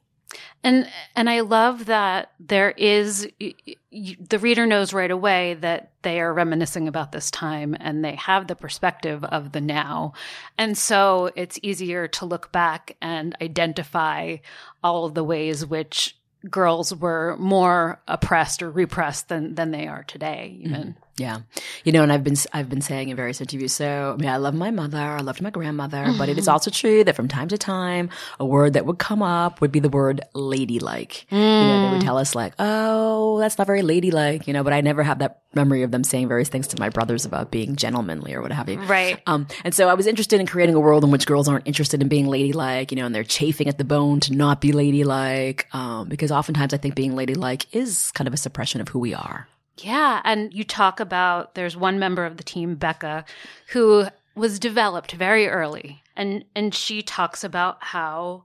And 0.66 0.88
and 1.14 1.30
I 1.30 1.40
love 1.40 1.86
that 1.86 2.32
there 2.40 2.72
is 2.72 3.28
the 3.38 4.38
reader 4.40 4.66
knows 4.66 4.92
right 4.92 5.10
away 5.12 5.54
that 5.54 5.92
they 6.02 6.20
are 6.20 6.34
reminiscing 6.34 6.88
about 6.88 7.12
this 7.12 7.30
time 7.30 7.76
and 7.78 8.04
they 8.04 8.16
have 8.16 8.48
the 8.48 8.56
perspective 8.56 9.22
of 9.22 9.52
the 9.52 9.60
now. 9.60 10.14
And 10.58 10.76
so 10.76 11.30
it's 11.36 11.60
easier 11.62 12.08
to 12.08 12.26
look 12.26 12.50
back 12.50 12.96
and 13.00 13.36
identify 13.40 14.38
all 14.82 15.08
the 15.08 15.22
ways 15.22 15.64
which 15.64 16.16
girls 16.50 16.92
were 16.92 17.36
more 17.38 18.02
oppressed 18.08 18.60
or 18.60 18.68
repressed 18.68 19.28
than 19.28 19.54
than 19.54 19.70
they 19.70 19.86
are 19.86 20.02
today 20.02 20.58
even. 20.60 20.80
Mm-hmm. 20.80 21.05
Yeah. 21.18 21.38
You 21.84 21.92
know, 21.92 22.02
and 22.02 22.12
I've 22.12 22.22
been, 22.22 22.36
I've 22.52 22.68
been 22.68 22.82
saying 22.82 23.08
in 23.08 23.16
various 23.16 23.40
interviews, 23.40 23.72
so, 23.72 24.14
I 24.18 24.20
mean, 24.20 24.28
I 24.28 24.36
love 24.36 24.54
my 24.54 24.70
mother, 24.70 24.98
I 24.98 25.20
loved 25.20 25.40
my 25.40 25.50
grandmother, 25.50 26.12
but 26.18 26.28
it 26.28 26.36
is 26.36 26.46
also 26.46 26.70
true 26.70 27.04
that 27.04 27.16
from 27.16 27.26
time 27.26 27.48
to 27.48 27.56
time, 27.58 28.10
a 28.38 28.44
word 28.44 28.74
that 28.74 28.84
would 28.84 28.98
come 28.98 29.22
up 29.22 29.60
would 29.60 29.72
be 29.72 29.80
the 29.80 29.88
word 29.88 30.20
ladylike. 30.34 31.26
You 31.30 31.38
know, 31.38 31.86
they 31.86 31.96
would 31.96 32.04
tell 32.04 32.18
us 32.18 32.34
like, 32.34 32.52
oh, 32.58 33.38
that's 33.38 33.56
not 33.56 33.66
very 33.66 33.82
ladylike, 33.82 34.46
you 34.46 34.52
know, 34.52 34.62
but 34.62 34.72
I 34.72 34.82
never 34.82 35.02
have 35.02 35.20
that 35.20 35.40
memory 35.54 35.82
of 35.82 35.90
them 35.90 36.04
saying 36.04 36.28
various 36.28 36.50
things 36.50 36.68
to 36.68 36.78
my 36.78 36.90
brothers 36.90 37.24
about 37.24 37.50
being 37.50 37.76
gentlemanly 37.76 38.34
or 38.34 38.42
what 38.42 38.52
have 38.52 38.68
you. 38.68 38.78
Right. 38.80 39.20
Um, 39.26 39.46
and 39.64 39.74
so 39.74 39.88
I 39.88 39.94
was 39.94 40.06
interested 40.06 40.38
in 40.38 40.46
creating 40.46 40.74
a 40.74 40.80
world 40.80 41.02
in 41.02 41.10
which 41.10 41.26
girls 41.26 41.48
aren't 41.48 41.66
interested 41.66 42.02
in 42.02 42.08
being 42.08 42.28
ladylike, 42.28 42.92
you 42.92 42.96
know, 42.96 43.06
and 43.06 43.14
they're 43.14 43.24
chafing 43.24 43.68
at 43.68 43.78
the 43.78 43.84
bone 43.84 44.20
to 44.20 44.34
not 44.34 44.60
be 44.60 44.72
ladylike. 44.72 45.66
Um, 45.72 46.08
because 46.08 46.30
oftentimes 46.30 46.74
I 46.74 46.76
think 46.76 46.94
being 46.94 47.16
ladylike 47.16 47.74
is 47.74 48.10
kind 48.12 48.28
of 48.28 48.34
a 48.34 48.36
suppression 48.36 48.82
of 48.82 48.88
who 48.88 48.98
we 48.98 49.14
are. 49.14 49.48
Yeah, 49.78 50.22
and 50.24 50.54
you 50.54 50.64
talk 50.64 51.00
about 51.00 51.54
there's 51.54 51.76
one 51.76 51.98
member 51.98 52.24
of 52.24 52.38
the 52.38 52.44
team, 52.44 52.76
Becca, 52.76 53.24
who 53.68 54.06
was 54.34 54.58
developed 54.58 55.12
very 55.12 55.48
early, 55.48 56.02
and 56.14 56.44
and 56.54 56.74
she 56.74 57.02
talks 57.02 57.44
about 57.44 57.78
how 57.80 58.44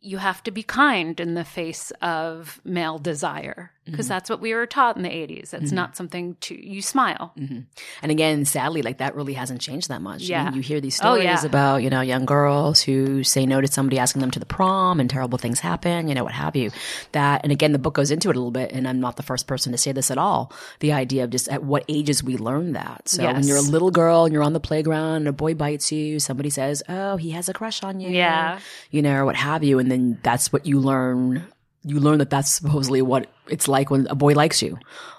you 0.00 0.18
have 0.18 0.42
to 0.44 0.50
be 0.50 0.62
kind 0.62 1.18
in 1.18 1.34
the 1.34 1.44
face 1.44 1.90
of 2.00 2.60
male 2.64 2.98
desire 2.98 3.72
because 3.86 4.06
mm-hmm. 4.06 4.08
that's 4.14 4.28
what 4.28 4.40
we 4.40 4.52
were 4.52 4.66
taught 4.66 4.96
in 4.96 5.02
the 5.02 5.08
80s. 5.08 5.38
It's 5.38 5.52
mm-hmm. 5.52 5.74
not 5.74 5.96
something 5.96 6.36
to 6.42 6.54
you 6.54 6.82
smile. 6.82 7.32
Mm-hmm. 7.38 7.60
And 8.02 8.12
again, 8.12 8.44
sadly, 8.44 8.82
like 8.82 8.98
that 8.98 9.14
really 9.14 9.34
hasn't 9.34 9.60
changed 9.60 9.88
that 9.88 10.02
much. 10.02 10.22
I 10.22 10.26
Yeah. 10.26 10.44
mean, 10.46 10.54
you 10.54 10.60
hear 10.60 10.80
these 10.80 10.98
Oh, 11.00 11.14
stories 11.14 11.24
yeah. 11.24 11.44
about, 11.46 11.82
you 11.82 11.90
know, 11.90 12.00
young 12.00 12.26
girls 12.26 12.82
who 12.82 13.22
say 13.22 13.46
no 13.46 13.60
to 13.60 13.68
somebody 13.68 13.98
asking 13.98 14.20
them 14.20 14.32
to 14.32 14.40
the 14.40 14.46
prom 14.46 14.98
and 14.98 15.08
terrible 15.08 15.38
things 15.38 15.60
happen, 15.60 16.08
you 16.08 16.14
know, 16.14 16.24
what 16.24 16.32
have 16.32 16.56
you. 16.56 16.70
That, 17.12 17.42
and 17.44 17.52
again, 17.52 17.72
the 17.72 17.78
book 17.78 17.94
goes 17.94 18.10
into 18.10 18.28
it 18.28 18.36
a 18.36 18.38
little 18.38 18.50
bit, 18.50 18.72
and 18.72 18.88
I'm 18.88 19.00
not 19.00 19.16
the 19.16 19.22
first 19.22 19.46
person 19.46 19.72
to 19.72 19.78
say 19.78 19.92
this 19.92 20.10
at 20.10 20.18
all. 20.18 20.52
The 20.80 20.92
idea 20.92 21.24
of 21.24 21.30
just 21.30 21.48
at 21.48 21.62
what 21.62 21.84
ages 21.88 22.24
we 22.24 22.36
learn 22.36 22.72
that. 22.72 23.08
So 23.08 23.24
when 23.24 23.44
you're 23.44 23.56
a 23.56 23.62
little 23.62 23.90
girl 23.90 24.24
and 24.24 24.32
you're 24.32 24.42
on 24.42 24.52
the 24.52 24.60
playground 24.60 25.16
and 25.16 25.28
a 25.28 25.32
boy 25.32 25.54
bites 25.54 25.92
you, 25.92 26.18
somebody 26.18 26.50
says, 26.50 26.82
oh, 26.88 27.16
he 27.16 27.30
has 27.30 27.48
a 27.48 27.52
crush 27.52 27.82
on 27.82 28.00
you. 28.00 28.10
Yeah. 28.10 28.58
You 28.90 29.02
know, 29.02 29.14
or 29.14 29.24
what 29.24 29.36
have 29.36 29.62
you. 29.62 29.78
And 29.78 29.90
then 29.90 30.18
that's 30.22 30.52
what 30.52 30.66
you 30.66 30.80
learn. 30.80 31.46
You 31.86 32.00
learn 32.00 32.18
that 32.18 32.30
that's 32.30 32.50
supposedly 32.50 33.00
what 33.00 33.28
it's 33.48 33.68
like 33.68 33.90
when 33.90 34.06
a 34.08 34.14
boy 34.14 34.34
likes 34.34 34.60
you. 34.62 34.78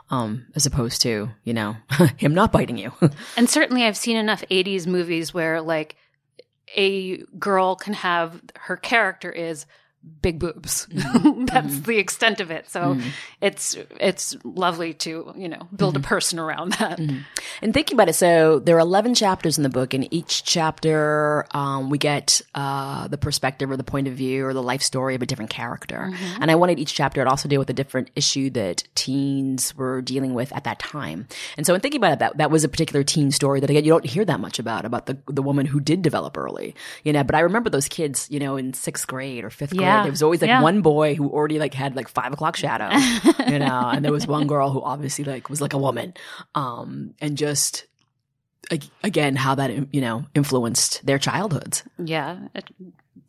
Um, 0.10 0.46
as 0.56 0.66
opposed 0.66 1.02
to, 1.02 1.30
you 1.44 1.54
know, 1.54 1.76
him 2.18 2.34
not 2.34 2.52
biting 2.52 2.78
you. 2.78 2.94
And 3.36 3.50
certainly 3.50 3.84
I've 3.84 3.98
seen 3.98 4.16
enough 4.16 4.44
80s 4.50 4.88
movies 4.88 5.34
where 5.34 5.62
like 5.62 5.96
a 6.76 7.18
girl 7.40 7.76
can 7.76 7.94
have 7.94 8.42
her 8.56 8.78
character 8.78 9.32
is 9.32 9.66
big 10.22 10.40
boobs. 10.40 10.88
Mm-hmm. 11.08 11.46
That's 11.46 11.68
mm-hmm. 11.68 11.84
the 11.84 11.98
extent 11.98 12.40
of 12.40 12.52
it. 12.52 12.70
So 12.70 12.82
mm-hmm. 12.82 13.10
it's 13.42 13.76
it's 14.00 14.36
lovely 14.44 14.94
to, 14.96 15.34
you 15.36 15.48
know, 15.48 15.68
build 15.76 15.96
a 15.96 16.00
person 16.00 16.38
around 16.38 16.74
that. 16.74 17.00
And 17.00 17.74
thinking 17.74 17.96
about 17.96 18.10
it, 18.10 18.14
so 18.14 18.60
there 18.60 18.76
are 18.76 18.80
11 18.80 19.16
chapters 19.16 19.58
in 19.58 19.64
the 19.64 19.70
book, 19.70 19.94
and 19.94 20.12
each 20.14 20.44
chapter, 20.44 21.46
um, 21.52 21.90
we 21.90 21.98
get 21.98 22.42
uh, 22.56 23.08
the 23.08 23.18
perspective 23.18 23.72
or 23.72 23.78
the 23.78 23.84
point 23.84 24.08
of 24.08 24.14
view 24.14 24.46
or 24.46 24.54
the 24.54 24.62
life 24.62 24.82
story 24.82 25.16
of 25.16 25.22
a 25.22 25.26
different 25.26 25.50
character. 25.50 26.12
And 26.40 26.52
I 26.52 26.56
wanted 26.56 26.80
each 26.80 26.94
chapter 26.94 27.24
to 27.24 27.30
also 27.30 27.48
deal 27.50 27.60
with 27.60 27.70
a 27.70 27.74
different 27.74 28.10
issue 28.16 28.50
that 28.52 28.84
teens 28.96 29.76
were 29.76 30.02
dealing 30.02 30.34
with 30.34 30.54
at 30.54 30.64
that 30.66 30.80
time. 30.80 31.28
And 31.58 31.66
so 31.66 31.74
in 31.74 31.82
thinking 31.82 32.00
about 32.00 32.14
it, 32.14 32.20
that, 32.20 32.38
that 32.38 32.52
was 32.52 32.64
a 32.64 32.70
particular 32.70 33.04
teen 33.04 33.32
story 33.32 33.60
that, 33.60 33.70
again, 33.70 33.84
you 33.86 33.92
don't 33.92 34.06
hear 34.06 34.26
that 34.26 34.40
much 34.40 34.60
about, 34.60 34.86
about 34.86 35.06
the, 35.06 35.18
the 35.28 35.42
woman 35.42 35.66
who 35.66 35.80
did 35.80 36.02
develop 36.02 36.38
early, 36.38 36.76
you 37.04 37.14
know, 37.14 37.24
but 37.24 37.36
I 37.36 37.40
remember 37.40 37.70
those 37.70 37.88
kids, 37.88 38.28
you 38.30 38.40
know, 38.40 38.58
in 38.58 38.74
sixth 38.74 39.08
grade 39.08 39.44
or 39.44 39.50
fifth 39.50 39.74
Yeah. 39.74 39.97
grade, 39.97 39.97
there 40.04 40.12
was 40.12 40.24
always 40.24 40.42
like 40.42 40.50
Yeah. 40.50 40.62
one 40.62 40.82
boy 40.82 41.16
who 41.16 41.30
already 41.30 41.60
like 41.60 41.74
had 41.74 41.96
like 41.96 42.08
five 42.08 42.34
o'clock 42.34 42.56
shadow, 42.56 42.90
you 43.48 43.60
know, 43.60 43.90
and 43.90 44.04
there 44.06 44.12
was 44.12 44.26
one 44.28 44.48
girl 44.48 44.70
who 44.72 44.82
obviously 44.82 45.24
like 45.26 45.50
was 45.50 45.62
like 45.62 45.74
a 45.74 45.78
woman. 45.78 46.14
Um, 46.56 47.14
and 47.22 47.38
just, 47.38 47.86
again, 49.04 49.36
how 49.36 49.56
that, 49.56 49.94
you 49.94 50.02
know, 50.02 50.26
influenced 50.36 51.06
their 51.06 51.20
childhoods. 51.20 51.84
Yeah, 51.98 52.48
it, 52.56 52.70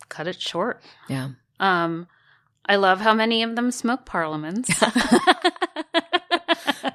cut 0.09 0.26
it 0.26 0.40
short. 0.40 0.83
Yeah. 1.09 1.31
Um, 1.61 2.07
I 2.66 2.76
love 2.76 3.00
how 3.00 3.14
many 3.14 3.42
of 3.42 3.57
them 3.57 3.70
smoke 3.70 4.04
parliaments. 4.07 4.68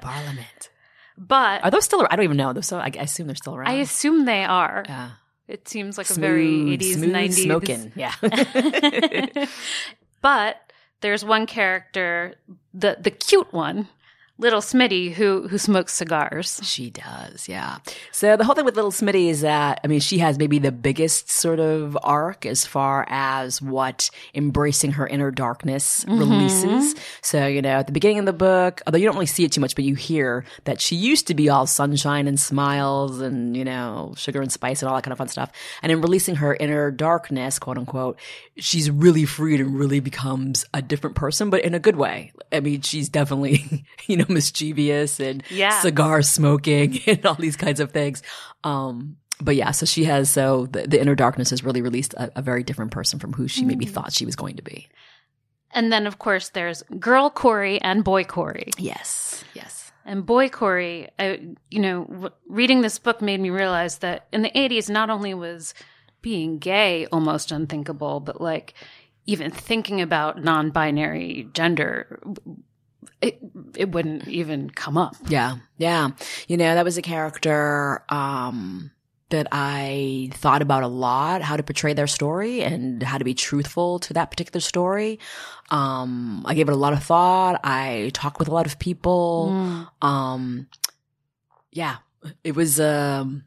Parliament. 0.00 0.70
but 1.16 1.64
Are 1.64 1.70
those 1.70 1.84
still, 1.84 2.06
I 2.10 2.16
don't 2.16 2.24
even 2.24 2.36
know. 2.36 2.52
They're 2.52 2.62
so, 2.62 2.78
I, 2.78 2.90
I 2.98 3.02
assume 3.02 3.26
they're 3.26 3.36
still 3.36 3.54
around. 3.56 3.68
I 3.68 3.74
assume 3.74 4.24
they 4.24 4.44
are. 4.44 4.84
yeah. 4.86 5.10
It 5.46 5.68
seems 5.68 5.98
like 5.98 6.08
a 6.10 6.14
very 6.14 6.46
80s, 6.46 6.94
smooth 6.94 7.12
90s. 7.14 7.42
smoking. 7.44 7.92
Yeah. 7.96 9.46
but 10.22 10.72
there's 11.00 11.24
one 11.24 11.46
character, 11.46 12.34
the 12.72 12.96
the 13.00 13.10
cute 13.10 13.52
one, 13.52 13.88
little 14.36 14.60
Smitty, 14.60 15.12
who 15.12 15.46
who 15.46 15.58
smokes 15.58 15.92
cigars. 15.92 16.60
She 16.64 16.90
does, 16.90 17.48
yeah. 17.48 17.78
So 18.10 18.36
the 18.36 18.44
whole 18.44 18.54
thing 18.54 18.64
with 18.64 18.74
Little 18.74 18.90
Smitty 18.90 19.28
is 19.28 19.42
that, 19.42 19.80
I 19.84 19.86
mean, 19.86 20.00
she 20.00 20.18
has 20.18 20.38
maybe 20.38 20.58
the 20.58 20.72
biggest 20.72 21.30
sort 21.30 21.60
of 21.60 21.96
arc 22.02 22.44
as 22.44 22.66
far 22.66 23.06
as 23.08 23.62
what 23.62 24.10
embracing 24.34 24.92
her 24.92 25.06
inner 25.06 25.30
darkness 25.30 26.04
mm-hmm. 26.04 26.18
releases. 26.18 26.96
So, 27.22 27.46
you 27.46 27.62
know, 27.62 27.70
at 27.70 27.86
the 27.86 27.92
beginning 27.92 28.18
of 28.18 28.26
the 28.26 28.32
book, 28.32 28.82
although 28.86 28.98
you 28.98 29.06
don't 29.06 29.14
really 29.14 29.26
see 29.26 29.44
it 29.44 29.52
too 29.52 29.60
much, 29.60 29.76
but 29.76 29.84
you 29.84 29.94
hear 29.94 30.44
that 30.64 30.80
she 30.80 30.96
used 30.96 31.28
to 31.28 31.34
be 31.34 31.48
all 31.48 31.66
sunshine 31.66 32.26
and 32.26 32.38
smiles 32.38 33.20
and, 33.20 33.56
you 33.56 33.64
know, 33.64 34.14
sugar 34.16 34.42
and 34.42 34.50
spice 34.50 34.82
and 34.82 34.88
all 34.88 34.96
that 34.96 35.04
kind 35.04 35.12
of 35.12 35.18
fun 35.18 35.28
stuff. 35.28 35.52
And 35.82 35.92
in 35.92 36.00
releasing 36.00 36.36
her 36.36 36.54
inner 36.54 36.90
darkness, 36.90 37.60
quote 37.60 37.78
unquote, 37.78 38.18
she's 38.56 38.90
really 38.90 39.26
freed 39.26 39.60
and 39.60 39.78
really 39.78 40.00
becomes 40.00 40.64
a 40.74 40.82
different 40.82 41.14
person, 41.14 41.50
but 41.50 41.64
in 41.64 41.74
a 41.74 41.78
good 41.78 41.96
way. 41.96 42.32
I 42.50 42.60
mean, 42.60 42.82
she's 42.82 43.08
definitely, 43.08 43.84
you 44.06 44.16
know, 44.16 44.23
mischievous 44.28 45.20
and 45.20 45.42
Yeah. 45.50 45.80
cigar 45.80 46.22
smoking 46.22 47.00
and 47.06 47.24
all 47.26 47.34
these 47.34 47.56
kinds 47.56 47.80
of 47.80 47.92
things. 47.92 48.22
Um, 48.62 49.16
but 49.40 49.56
yeah, 49.56 49.72
so 49.72 49.84
she 49.86 50.04
has, 50.04 50.30
so 50.30 50.66
the, 50.66 50.86
the 50.86 51.00
inner 51.00 51.14
darkness 51.14 51.50
has 51.50 51.64
really 51.64 51.82
released 51.82 52.14
a, 52.14 52.30
a 52.38 52.42
very 52.42 52.62
different 52.62 52.92
person 52.92 53.18
from 53.18 53.32
who 53.32 53.48
she 53.48 53.64
maybe 53.64 53.84
thought 53.84 54.12
she 54.12 54.24
was 54.26 54.36
going 54.36 54.56
to 54.56 54.62
be. 54.62 54.88
And 55.72 55.92
then, 55.92 56.06
of 56.06 56.18
course, 56.20 56.50
there's 56.50 56.82
girl 57.00 57.30
Corey 57.30 57.80
and 57.82 58.04
boy 58.04 58.22
Corey. 58.24 58.70
Yes. 58.78 59.42
Yes. 59.54 59.90
And 60.04 60.24
boy 60.24 60.48
Corey, 60.50 61.08
I, 61.18 61.48
you 61.70 61.80
know, 61.80 62.04
w- 62.04 62.30
reading 62.48 62.82
this 62.82 62.98
book 63.00 63.20
made 63.20 63.40
me 63.40 63.50
realize 63.50 63.98
that 63.98 64.28
in 64.32 64.42
the 64.42 64.50
80s, 64.50 64.88
not 64.88 65.10
only 65.10 65.34
was 65.34 65.74
being 66.22 66.58
gay 66.58 67.06
almost 67.06 67.50
unthinkable, 67.50 68.20
but 68.20 68.40
like 68.40 68.74
even 69.26 69.50
thinking 69.50 70.00
about 70.00 70.44
non 70.44 70.70
binary 70.70 71.48
gender, 71.54 72.20
it, 73.20 73.38
it 73.76 73.92
wouldn't 73.92 74.28
even 74.28 74.70
come 74.70 74.96
up. 74.96 75.16
Yeah. 75.28 75.56
Yeah. 75.78 76.10
You 76.48 76.56
know, 76.56 76.74
that 76.74 76.84
was 76.84 76.98
a 76.98 77.02
character, 77.02 78.04
um, 78.08 78.90
that 79.30 79.48
I 79.50 80.30
thought 80.34 80.62
about 80.62 80.82
a 80.82 80.86
lot, 80.88 81.42
how 81.42 81.56
to 81.56 81.62
portray 81.62 81.92
their 81.94 82.06
story 82.06 82.62
and 82.62 83.02
how 83.02 83.18
to 83.18 83.24
be 83.24 83.34
truthful 83.34 83.98
to 84.00 84.12
that 84.12 84.30
particular 84.30 84.60
story. 84.60 85.18
Um, 85.70 86.44
I 86.46 86.54
gave 86.54 86.68
it 86.68 86.72
a 86.72 86.76
lot 86.76 86.92
of 86.92 87.02
thought. 87.02 87.60
I 87.64 88.10
talked 88.14 88.38
with 88.38 88.48
a 88.48 88.54
lot 88.54 88.66
of 88.66 88.78
people. 88.78 89.88
Um, 90.02 90.68
yeah, 91.72 91.96
it 92.44 92.54
was, 92.54 92.78
um, 92.78 93.44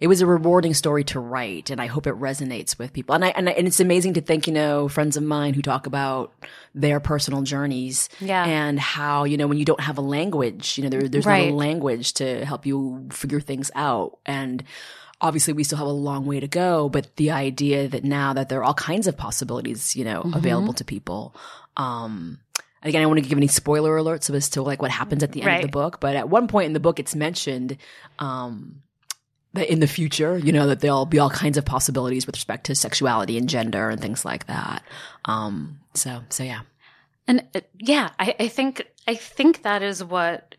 it 0.00 0.06
was 0.06 0.22
a 0.22 0.26
rewarding 0.26 0.72
story 0.72 1.04
to 1.04 1.20
write 1.20 1.68
and 1.68 1.80
I 1.80 1.86
hope 1.86 2.06
it 2.06 2.14
resonates 2.14 2.78
with 2.78 2.92
people. 2.92 3.14
And 3.14 3.24
I, 3.24 3.28
and, 3.28 3.48
I, 3.48 3.52
and 3.52 3.66
it's 3.66 3.80
amazing 3.80 4.14
to 4.14 4.22
think, 4.22 4.46
you 4.46 4.52
know, 4.52 4.88
friends 4.88 5.18
of 5.18 5.22
mine 5.22 5.52
who 5.52 5.60
talk 5.60 5.86
about 5.86 6.32
their 6.74 7.00
personal 7.00 7.42
journeys 7.42 8.08
Yeah. 8.18 8.44
and 8.44 8.80
how, 8.80 9.24
you 9.24 9.36
know, 9.36 9.46
when 9.46 9.58
you 9.58 9.66
don't 9.66 9.80
have 9.80 9.98
a 9.98 10.02
language, 10.02 10.78
you 10.78 10.84
know, 10.84 10.90
there, 10.90 11.06
there's 11.06 11.26
not 11.26 11.38
a 11.38 11.52
language 11.52 12.14
to 12.14 12.44
help 12.46 12.64
you 12.64 13.08
figure 13.12 13.40
things 13.40 13.70
out. 13.74 14.18
And 14.24 14.64
obviously 15.20 15.52
we 15.52 15.64
still 15.64 15.78
have 15.78 15.86
a 15.86 15.90
long 15.90 16.24
way 16.24 16.40
to 16.40 16.48
go, 16.48 16.88
but 16.88 17.14
the 17.16 17.30
idea 17.32 17.86
that 17.88 18.02
now 18.02 18.32
that 18.32 18.48
there 18.48 18.60
are 18.60 18.64
all 18.64 18.74
kinds 18.74 19.06
of 19.06 19.18
possibilities, 19.18 19.94
you 19.94 20.04
know, 20.04 20.22
available 20.34 20.72
to 20.74 20.84
people, 20.84 21.34
um, 21.76 22.38
Again, 22.82 23.00
I 23.00 23.02
don't 23.02 23.10
want 23.10 23.22
to 23.22 23.28
give 23.28 23.36
any 23.36 23.46
spoiler 23.46 23.94
alerts 23.98 24.34
as 24.34 24.48
to 24.50 24.62
like 24.62 24.80
what 24.80 24.90
happens 24.90 25.22
at 25.22 25.32
the 25.32 25.42
end 25.42 25.56
of 25.56 25.62
the 25.64 25.68
book, 25.68 26.00
but 26.00 26.16
at 26.16 26.30
one 26.30 26.48
point 26.48 26.64
in 26.64 26.72
the 26.72 26.80
book, 26.80 26.98
it's 26.98 27.14
mentioned 27.14 27.76
um, 28.18 28.80
that 29.54 29.70
in 29.70 29.80
the 29.80 29.86
future, 29.86 30.38
you 30.38 30.52
know, 30.52 30.66
that 30.68 30.80
there'll 30.80 31.06
be 31.06 31.18
all 31.18 31.30
kinds 31.30 31.58
of 31.58 31.64
possibilities 31.64 32.26
with 32.26 32.36
respect 32.36 32.66
to 32.66 32.74
sexuality 32.74 33.36
and 33.36 33.48
gender 33.48 33.90
and 33.90 34.00
things 34.00 34.24
like 34.24 34.46
that. 34.46 34.82
Um, 35.24 35.80
so, 35.94 36.22
so 36.28 36.44
yeah. 36.44 36.60
And 37.26 37.46
uh, 37.54 37.60
yeah, 37.78 38.10
I, 38.18 38.34
I 38.38 38.48
think 38.48 38.86
I 39.06 39.14
think 39.14 39.62
that 39.62 39.82
is 39.82 40.02
what 40.02 40.54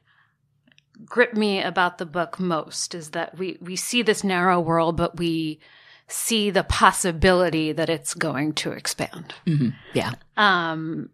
gripped 1.05 1.35
me 1.35 1.61
about 1.61 1.97
the 1.97 2.05
book 2.05 2.39
most 2.39 2.93
is 2.95 3.11
that 3.11 3.37
we 3.37 3.57
we 3.61 3.75
see 3.75 4.01
this 4.01 4.23
narrow 4.23 4.59
world, 4.59 4.97
but 4.97 5.17
we 5.17 5.59
see 6.07 6.49
the 6.49 6.63
possibility 6.63 7.71
that 7.71 7.89
it's 7.89 8.13
going 8.13 8.53
to 8.53 8.71
expand. 8.71 9.33
hmm 9.45 9.69
Yeah. 9.93 10.11
Um, 10.37 11.09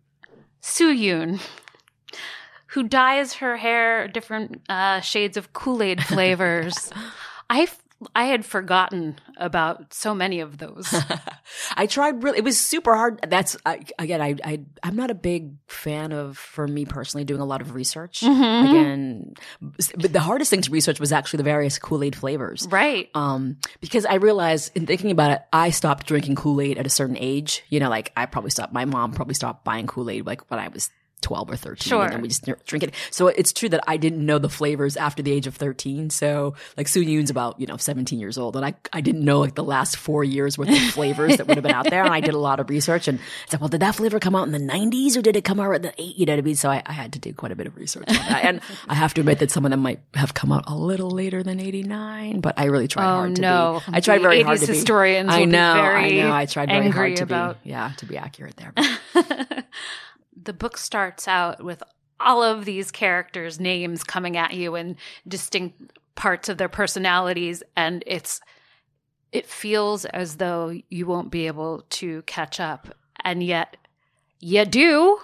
Soo 0.61 0.93
Yoon, 0.93 1.39
who 2.67 2.83
dyes 2.83 3.33
her 3.33 3.57
hair 3.57 4.07
different 4.07 4.61
uh, 4.67 4.99
shades 5.01 5.37
of 5.37 5.53
Kool 5.53 5.83
Aid 5.83 6.03
flavors, 6.05 6.91
I 7.49 7.67
I 8.15 8.25
had 8.25 8.45
forgotten 8.45 9.19
about 9.37 9.91
so 9.93 10.13
many 10.13 10.39
of 10.41 10.59
those. 10.59 10.93
I 11.77 11.87
tried 11.87 12.23
really, 12.23 12.37
it 12.37 12.43
was 12.43 12.59
super 12.59 12.95
hard. 12.95 13.19
That's, 13.27 13.57
I, 13.65 13.81
again, 13.97 14.21
I, 14.21 14.35
I, 14.43 14.59
I'm 14.83 14.95
not 14.95 15.09
a 15.09 15.15
big 15.15 15.55
fan 15.67 16.11
of, 16.11 16.37
for 16.37 16.67
me 16.67 16.85
personally, 16.85 17.23
doing 17.23 17.41
a 17.41 17.45
lot 17.45 17.59
of 17.61 17.73
research. 17.73 18.21
Mhm. 18.21 18.69
Again, 18.69 19.33
but 19.97 20.13
the 20.13 20.19
hardest 20.19 20.51
thing 20.51 20.61
to 20.61 20.71
research 20.71 20.99
was 20.99 21.11
actually 21.11 21.37
the 21.37 21.43
various 21.45 21.79
Kool-Aid 21.79 22.15
flavors. 22.15 22.67
Right. 22.69 23.09
Um, 23.15 23.57
because 23.81 24.05
I 24.05 24.15
realized 24.15 24.77
in 24.77 24.85
thinking 24.85 25.09
about 25.09 25.31
it, 25.31 25.41
I 25.51 25.71
stopped 25.71 26.05
drinking 26.05 26.35
Kool-Aid 26.35 26.77
at 26.77 26.85
a 26.85 26.91
certain 26.91 27.17
age. 27.17 27.63
You 27.69 27.79
know, 27.79 27.89
like 27.89 28.11
I 28.15 28.27
probably 28.27 28.51
stopped, 28.51 28.73
my 28.73 28.85
mom 28.85 29.13
probably 29.13 29.33
stopped 29.33 29.63
buying 29.63 29.87
Kool-Aid 29.87 30.25
like 30.25 30.49
when 30.51 30.59
I 30.59 30.67
was 30.67 30.91
12 31.21 31.51
or 31.51 31.55
13 31.55 31.89
Sure. 31.89 32.03
and 32.03 32.13
then 32.13 32.21
we 32.21 32.27
just 32.27 32.45
drink 32.65 32.83
it. 32.83 32.93
So 33.11 33.27
it's 33.27 33.51
true 33.51 33.69
that 33.69 33.83
I 33.87 33.97
didn't 33.97 34.25
know 34.25 34.37
the 34.39 34.49
flavors 34.49 34.95
after 34.97 35.23
the 35.23 35.31
age 35.31 35.47
of 35.47 35.55
13. 35.55 36.09
So 36.11 36.53
like 36.77 36.87
Soo 36.87 37.01
Yoon's 37.01 37.29
about, 37.29 37.59
you 37.59 37.65
know, 37.67 37.75
17 37.77 38.19
years 38.19 38.37
old 38.37 38.55
and 38.55 38.63
I, 38.65 38.75
I 38.93 39.01
didn't 39.01 39.25
know 39.25 39.39
like 39.39 39.55
the 39.55 39.63
last 39.63 39.97
four 39.97 40.23
years 40.23 40.57
worth 40.57 40.69
of 40.69 40.77
flavors 40.93 41.37
that 41.37 41.47
would 41.47 41.57
have 41.57 41.63
been 41.63 41.73
out 41.73 41.89
there. 41.89 42.03
And 42.03 42.13
I 42.13 42.19
did 42.21 42.33
a 42.33 42.37
lot 42.39 42.59
of 42.59 42.69
research 42.69 43.07
and 43.07 43.19
it's 43.43 43.53
like, 43.53 43.61
well, 43.61 43.67
did 43.69 43.79
that 43.81 43.95
flavor 43.95 44.19
come 44.19 44.35
out 44.35 44.45
in 44.47 44.51
the 44.51 44.59
90s 44.59 45.17
or 45.17 45.21
did 45.21 45.35
it 45.35 45.43
come 45.43 45.59
out 45.59 45.73
in 45.73 45.81
the 45.81 45.93
eight? 46.01 46.15
You 46.17 46.25
know 46.27 46.33
what 46.33 46.39
I 46.39 46.41
mean? 46.43 46.55
So 46.55 46.69
I, 46.69 46.83
I 46.85 46.93
had 46.93 47.13
to 47.13 47.19
do 47.19 47.33
quite 47.33 47.51
a 47.51 47.55
bit 47.55 47.67
of 47.67 47.75
research 47.75 48.05
on 48.07 48.13
that. 48.15 48.45
And 48.45 48.61
I 48.87 48.93
have 48.93 49.13
to 49.15 49.21
admit 49.21 49.39
that 49.39 49.51
some 49.51 49.65
of 49.65 49.71
them 49.71 49.79
might 49.81 49.99
have 50.13 50.33
come 50.33 50.51
out 50.51 50.65
a 50.67 50.75
little 50.75 51.09
later 51.09 51.41
than 51.43 51.59
89, 51.59 52.41
but 52.41 52.57
I 52.59 52.65
really 52.65 52.87
tried 52.87 53.03
Oh, 53.11 53.15
hard 53.15 53.35
to 53.37 53.41
no. 53.41 53.81
be. 53.87 53.93
I 53.97 53.99
tried 54.01 54.19
The 54.19 54.23
very 54.23 54.41
hard 54.43 54.57
80s 54.57 54.61
to 54.61 54.67
be. 54.67 54.73
historians 54.73 55.29
I 55.33 55.45
know, 55.45 55.59
I 55.73 56.09
know. 56.11 56.31
I 56.31 56.45
tried 56.45 56.69
very 56.69 56.89
hard 56.89 57.15
to 57.17 57.23
about- 57.23 57.63
be, 57.63 57.71
yeah, 57.71 57.91
to 57.97 58.05
be 58.05 58.17
accurate 58.17 58.55
there. 58.57 58.73
the 60.43 60.53
book 60.53 60.77
starts 60.77 61.27
out 61.27 61.63
with 61.63 61.81
all 62.19 62.41
of 62.41 62.65
these 62.65 62.91
characters' 62.91 63.59
names 63.59 64.03
coming 64.03 64.37
at 64.37 64.53
you 64.53 64.75
and 64.75 64.95
distinct 65.27 65.99
parts 66.15 66.49
of 66.49 66.57
their 66.57 66.69
personalities, 66.69 67.63
and 67.75 68.03
it's 68.07 68.41
it 69.31 69.45
feels 69.45 70.05
as 70.05 70.37
though 70.37 70.73
you 70.89 71.05
won't 71.05 71.31
be 71.31 71.47
able 71.47 71.83
to 71.89 72.21
catch 72.23 72.59
up, 72.59 72.87
and 73.23 73.43
yet 73.43 73.77
you 74.39 74.65
do. 74.65 75.19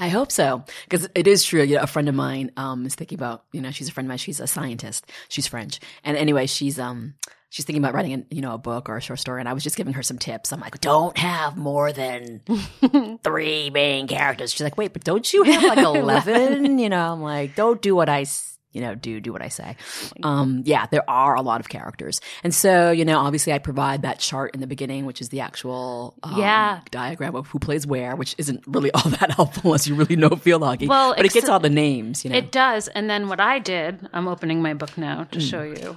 I 0.00 0.08
hope 0.08 0.30
so 0.30 0.64
because 0.88 1.08
it 1.14 1.26
is 1.26 1.44
true. 1.44 1.62
You 1.62 1.76
know, 1.76 1.82
a 1.82 1.88
friend 1.88 2.08
of 2.08 2.14
mine 2.14 2.52
um, 2.56 2.86
is 2.86 2.94
thinking 2.94 3.18
about. 3.18 3.44
You 3.52 3.60
know, 3.60 3.70
she's 3.70 3.88
a 3.88 3.92
friend 3.92 4.06
of 4.06 4.08
mine. 4.08 4.18
She's 4.18 4.40
a 4.40 4.46
scientist. 4.46 5.06
She's 5.28 5.46
French, 5.46 5.80
and 6.04 6.16
anyway, 6.16 6.46
she's 6.46 6.78
um 6.78 7.14
she's 7.50 7.64
thinking 7.64 7.82
about 7.82 7.94
writing, 7.94 8.14
a, 8.30 8.34
you 8.34 8.40
know, 8.42 8.54
a 8.54 8.58
book 8.58 8.88
or 8.88 8.96
a 8.96 9.00
short 9.00 9.18
story. 9.18 9.40
And 9.40 9.48
I 9.48 9.52
was 9.52 9.62
just 9.62 9.76
giving 9.76 9.94
her 9.94 10.02
some 10.02 10.18
tips. 10.18 10.52
I'm 10.52 10.60
like, 10.60 10.80
don't 10.80 11.16
have 11.18 11.56
more 11.56 11.92
than 11.92 12.40
three 13.22 13.70
main 13.70 14.06
characters. 14.06 14.52
She's 14.52 14.60
like, 14.62 14.76
wait, 14.76 14.92
but 14.92 15.04
don't 15.04 15.30
you 15.32 15.42
have 15.44 15.62
like 15.62 15.78
eleven? 15.84 16.78
you 16.78 16.88
know, 16.88 17.12
I'm 17.12 17.22
like, 17.22 17.54
don't 17.54 17.80
do 17.82 17.94
what 17.94 18.08
I. 18.08 18.22
s- 18.22 18.58
You 18.70 18.82
know, 18.82 18.94
do 18.94 19.18
do 19.18 19.32
what 19.32 19.40
I 19.42 19.48
say. 19.48 19.76
Um, 20.22 20.62
yeah, 20.66 20.86
there 20.90 21.02
are 21.08 21.34
a 21.34 21.40
lot 21.42 21.60
of 21.60 21.68
characters, 21.70 22.20
and 22.44 22.54
so 22.54 22.90
you 22.92 23.04
know, 23.06 23.18
obviously, 23.18 23.52
I 23.54 23.58
provide 23.58 24.02
that 24.02 24.18
chart 24.20 24.52
in 24.54 24.60
the 24.60 24.66
beginning, 24.66 25.06
which 25.06 25.20
is 25.22 25.30
the 25.30 25.40
actual 25.40 26.14
um, 26.22 26.38
Yeah. 26.38 26.80
diagram 26.90 27.34
of 27.34 27.46
who 27.48 27.58
plays 27.58 27.86
where, 27.86 28.14
which 28.14 28.34
isn't 28.36 28.60
really 28.66 28.90
all 28.96 29.10
that 29.18 29.30
helpful 29.32 29.62
unless 29.72 29.88
you 29.88 29.94
really 29.94 30.16
know 30.16 30.28
field 30.36 30.62
hockey. 30.62 30.86
Well, 30.86 31.14
but 31.16 31.24
it 31.24 31.32
gets 31.32 31.48
all 31.48 31.60
the 31.60 31.70
names, 31.72 32.24
you 32.24 32.30
know. 32.30 32.36
It 32.36 32.52
does, 32.52 32.88
and 32.88 33.08
then 33.08 33.28
what 33.28 33.40
I 33.40 33.58
did, 33.58 34.06
I'm 34.12 34.28
opening 34.28 34.60
my 34.60 34.74
book 34.74 34.96
now 34.98 35.24
to 35.32 35.40
show 35.40 35.62
you, 35.62 35.96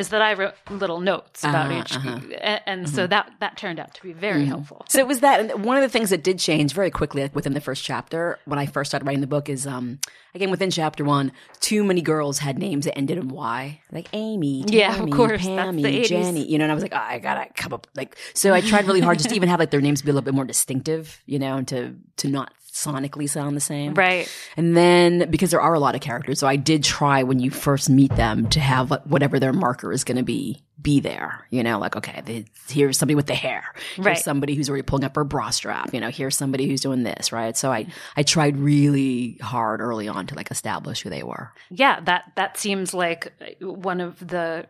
is 0.00 0.08
that 0.08 0.20
I 0.22 0.32
wrote 0.34 0.54
little 0.68 0.98
notes 1.00 1.44
about 1.44 1.66
Uh-huh, 1.70 1.80
each, 1.80 1.94
uh-huh. 1.96 2.18
a- 2.32 2.68
and 2.68 2.88
so 2.88 3.06
that 3.06 3.30
that 3.40 3.56
turned 3.56 3.78
out 3.78 3.94
to 3.94 4.02
be 4.02 4.12
very 4.12 4.44
helpful. 4.46 4.84
So 4.88 4.98
it 4.98 5.06
was 5.06 5.20
that, 5.20 5.40
and 5.40 5.64
one 5.64 5.76
of 5.76 5.82
the 5.82 5.88
things 5.88 6.10
that 6.10 6.24
did 6.24 6.38
change 6.40 6.72
very 6.72 6.90
quickly, 6.90 7.22
like 7.22 7.34
within 7.34 7.52
the 7.54 7.60
first 7.60 7.84
chapter, 7.84 8.38
when 8.46 8.58
I 8.58 8.66
first 8.66 8.90
started 8.90 9.06
writing 9.06 9.20
the 9.20 9.26
book, 9.28 9.48
is 9.48 9.66
um, 9.66 9.98
again 10.34 10.50
within 10.50 10.70
chapter 10.70 11.04
one, 11.04 11.30
too 11.60 11.84
many 11.84 12.02
girls 12.02 12.38
had 12.40 12.58
names 12.58 12.84
that 12.86 12.96
ended 12.98 13.18
in 13.18 13.28
Y, 13.28 13.80
like 13.92 14.08
Amy, 14.12 14.64
Tammy, 14.64 14.78
Yeah, 14.78 15.02
of 15.02 15.10
course, 15.10 15.46
Pammy, 15.46 16.04
Jenny, 16.06 16.44
you 16.50 16.58
know. 16.58 16.64
And 16.64 16.72
I 16.72 16.74
was 16.74 16.82
like, 16.82 16.94
oh, 16.94 17.06
I 17.14 17.18
gotta 17.18 17.46
come 17.54 17.72
up 17.72 17.86
like. 17.94 18.16
So 18.34 18.52
I 18.54 18.60
tried 18.60 18.86
really 18.86 19.00
hard 19.00 19.18
just 19.18 19.28
to 19.30 19.36
even 19.36 19.48
have 19.48 19.60
like 19.60 19.70
their 19.70 19.80
names 19.80 20.02
be 20.02 20.10
a 20.10 20.14
little 20.14 20.24
bit 20.24 20.34
more 20.34 20.44
distinctive, 20.44 21.20
you 21.26 21.38
know, 21.38 21.56
and 21.56 21.68
to 21.68 21.94
to 22.18 22.28
not 22.28 22.52
sonically 22.72 23.28
sound 23.28 23.56
the 23.56 23.60
same, 23.60 23.94
Right. 23.94 24.28
And 24.56 24.76
then 24.76 25.30
because 25.30 25.50
there 25.50 25.60
are 25.60 25.74
a 25.74 25.80
lot 25.80 25.94
of 25.94 26.00
characters, 26.00 26.38
so 26.38 26.46
I 26.46 26.56
did 26.56 26.82
try 26.84 27.22
when 27.22 27.38
you 27.40 27.50
first 27.50 27.90
meet 27.90 28.14
them 28.16 28.48
to 28.50 28.60
have 28.60 28.90
whatever 29.06 29.38
their 29.38 29.52
marker 29.52 29.92
is 29.92 30.04
going 30.04 30.16
to 30.18 30.22
be 30.22 30.62
be 30.80 30.98
there. 31.00 31.46
You 31.50 31.62
know, 31.62 31.78
like 31.78 31.94
okay, 31.96 32.22
the, 32.24 32.44
here's 32.68 32.96
somebody 32.96 33.14
with 33.14 33.26
the 33.26 33.34
hair. 33.34 33.64
Here's 33.96 34.06
Right. 34.06 34.18
somebody 34.18 34.54
who's 34.54 34.68
already 34.70 34.82
pulling 34.82 35.04
up 35.04 35.14
her 35.16 35.24
bra 35.24 35.50
strap. 35.50 35.92
You 35.92 36.00
know, 36.00 36.08
here's 36.10 36.36
somebody 36.36 36.66
who's 36.68 36.80
doing 36.80 37.02
this. 37.02 37.32
Right. 37.32 37.56
So 37.56 37.70
I 37.70 37.86
I 38.16 38.22
tried 38.22 38.56
really 38.56 39.36
hard 39.42 39.80
early 39.80 40.08
on 40.08 40.26
to 40.28 40.34
like 40.34 40.50
establish 40.50 41.02
who 41.02 41.10
they 41.10 41.22
were. 41.22 41.52
Yeah, 41.70 42.00
that 42.00 42.32
that 42.36 42.56
seems 42.56 42.94
like 42.94 43.32
one 43.60 44.00
of 44.00 44.26
the 44.26 44.66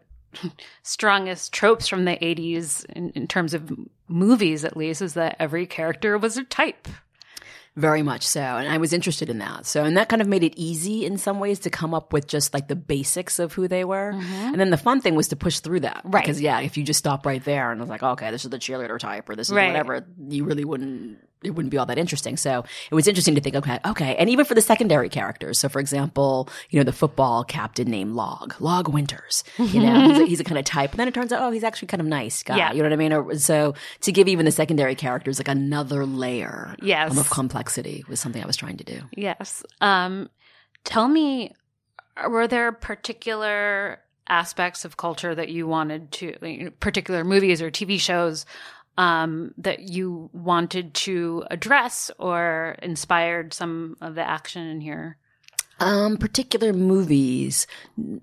strongest 0.82 1.52
tropes 1.52 1.88
from 1.88 2.04
the 2.04 2.12
80s 2.12 2.84
in, 2.90 3.10
in 3.10 3.26
terms 3.26 3.54
of 3.54 3.70
movies 4.08 4.64
at 4.64 4.76
least 4.76 5.02
is 5.02 5.14
that 5.14 5.36
every 5.38 5.66
character 5.66 6.16
was 6.18 6.36
a 6.36 6.44
type. 6.44 6.88
Very 7.76 8.02
much 8.02 8.26
so. 8.26 8.40
And 8.40 8.68
I 8.68 8.78
was 8.78 8.92
interested 8.92 9.30
in 9.30 9.38
that. 9.38 9.64
So, 9.64 9.84
and 9.84 9.96
that 9.96 10.08
kind 10.08 10.20
of 10.20 10.26
made 10.28 10.42
it 10.42 10.54
easy 10.56 11.06
in 11.06 11.16
some 11.18 11.38
ways 11.38 11.60
to 11.60 11.70
come 11.70 11.94
up 11.94 12.12
with 12.12 12.26
just 12.26 12.52
like 12.52 12.66
the 12.68 12.76
basics 12.76 13.38
of 13.38 13.52
who 13.52 13.68
they 13.68 13.84
were. 13.84 14.12
Mm-hmm. 14.12 14.34
And 14.34 14.60
then 14.60 14.70
the 14.70 14.76
fun 14.76 15.00
thing 15.00 15.14
was 15.14 15.28
to 15.28 15.36
push 15.36 15.60
through 15.60 15.80
that. 15.80 16.02
Right. 16.04 16.22
Because, 16.22 16.40
yeah, 16.40 16.60
if 16.60 16.76
you 16.76 16.82
just 16.82 16.98
stop 16.98 17.24
right 17.24 17.42
there 17.44 17.70
and 17.70 17.80
was 17.80 17.88
like, 17.88 18.02
okay, 18.02 18.30
this 18.32 18.44
is 18.44 18.50
the 18.50 18.58
cheerleader 18.58 18.98
type 18.98 19.28
or 19.28 19.36
this 19.36 19.48
is 19.48 19.54
Right. 19.54 19.68
whatever, 19.68 20.04
you 20.28 20.44
really 20.44 20.64
wouldn't, 20.64 21.18
it 21.42 21.50
wouldn't 21.50 21.70
be 21.70 21.78
all 21.78 21.86
that 21.86 21.98
interesting. 21.98 22.36
So 22.36 22.64
it 22.90 22.94
was 22.94 23.08
interesting 23.08 23.34
to 23.34 23.40
think, 23.40 23.56
okay, 23.56 23.78
okay. 23.86 24.16
And 24.16 24.28
even 24.28 24.44
for 24.44 24.54
the 24.54 24.60
secondary 24.60 25.08
characters. 25.08 25.58
So, 25.58 25.68
for 25.68 25.80
example, 25.80 26.48
you 26.70 26.78
know, 26.78 26.84
the 26.84 26.92
football 26.92 27.44
captain 27.44 27.88
named 27.88 28.14
Log, 28.14 28.54
Log 28.60 28.88
Winters, 28.88 29.42
you 29.58 29.80
know, 29.82 30.08
he's, 30.08 30.18
a, 30.18 30.26
he's 30.26 30.40
a 30.40 30.44
kind 30.44 30.58
of 30.58 30.64
type. 30.64 30.90
And 30.90 31.00
then 31.00 31.08
it 31.08 31.14
turns 31.14 31.32
out, 31.32 31.42
oh, 31.42 31.50
he's 31.50 31.64
actually 31.64 31.88
kind 31.88 32.00
of 32.00 32.06
nice 32.06 32.42
guy. 32.42 32.56
Yeah. 32.58 32.72
You 32.72 32.78
know 32.78 32.90
what 32.90 32.92
I 32.92 32.96
mean? 32.96 33.12
Or, 33.12 33.34
so 33.38 33.74
to 34.02 34.12
give 34.12 34.28
even 34.28 34.44
the 34.44 34.52
secondary 34.52 34.94
characters 34.94 35.38
like 35.38 35.48
another 35.48 36.04
layer 36.04 36.74
Yes. 36.82 37.16
of 37.18 37.30
complexity 37.30 38.04
was 38.08 38.20
something 38.20 38.42
I 38.42 38.46
was 38.46 38.56
trying 38.56 38.76
to 38.76 38.84
do. 38.84 39.00
Yes. 39.16 39.62
Um, 39.80 40.28
tell 40.84 41.08
me, 41.08 41.54
were 42.28 42.46
there 42.48 42.70
particular 42.72 44.00
aspects 44.28 44.84
of 44.84 44.96
culture 44.96 45.34
that 45.34 45.48
you 45.48 45.66
wanted 45.66 46.12
to, 46.12 46.70
particular 46.80 47.24
movies 47.24 47.60
or 47.60 47.70
TV 47.70 47.98
shows 47.98 48.46
um, 49.00 49.54
that 49.56 49.88
you 49.88 50.28
wanted 50.34 50.92
to 50.92 51.42
address 51.50 52.10
or 52.18 52.76
inspired 52.82 53.54
some 53.54 53.96
of 54.02 54.14
the 54.14 54.20
action 54.22 54.66
in 54.66 54.82
here? 54.82 55.16
Um, 55.78 56.18
particular 56.18 56.74
movies. 56.74 57.66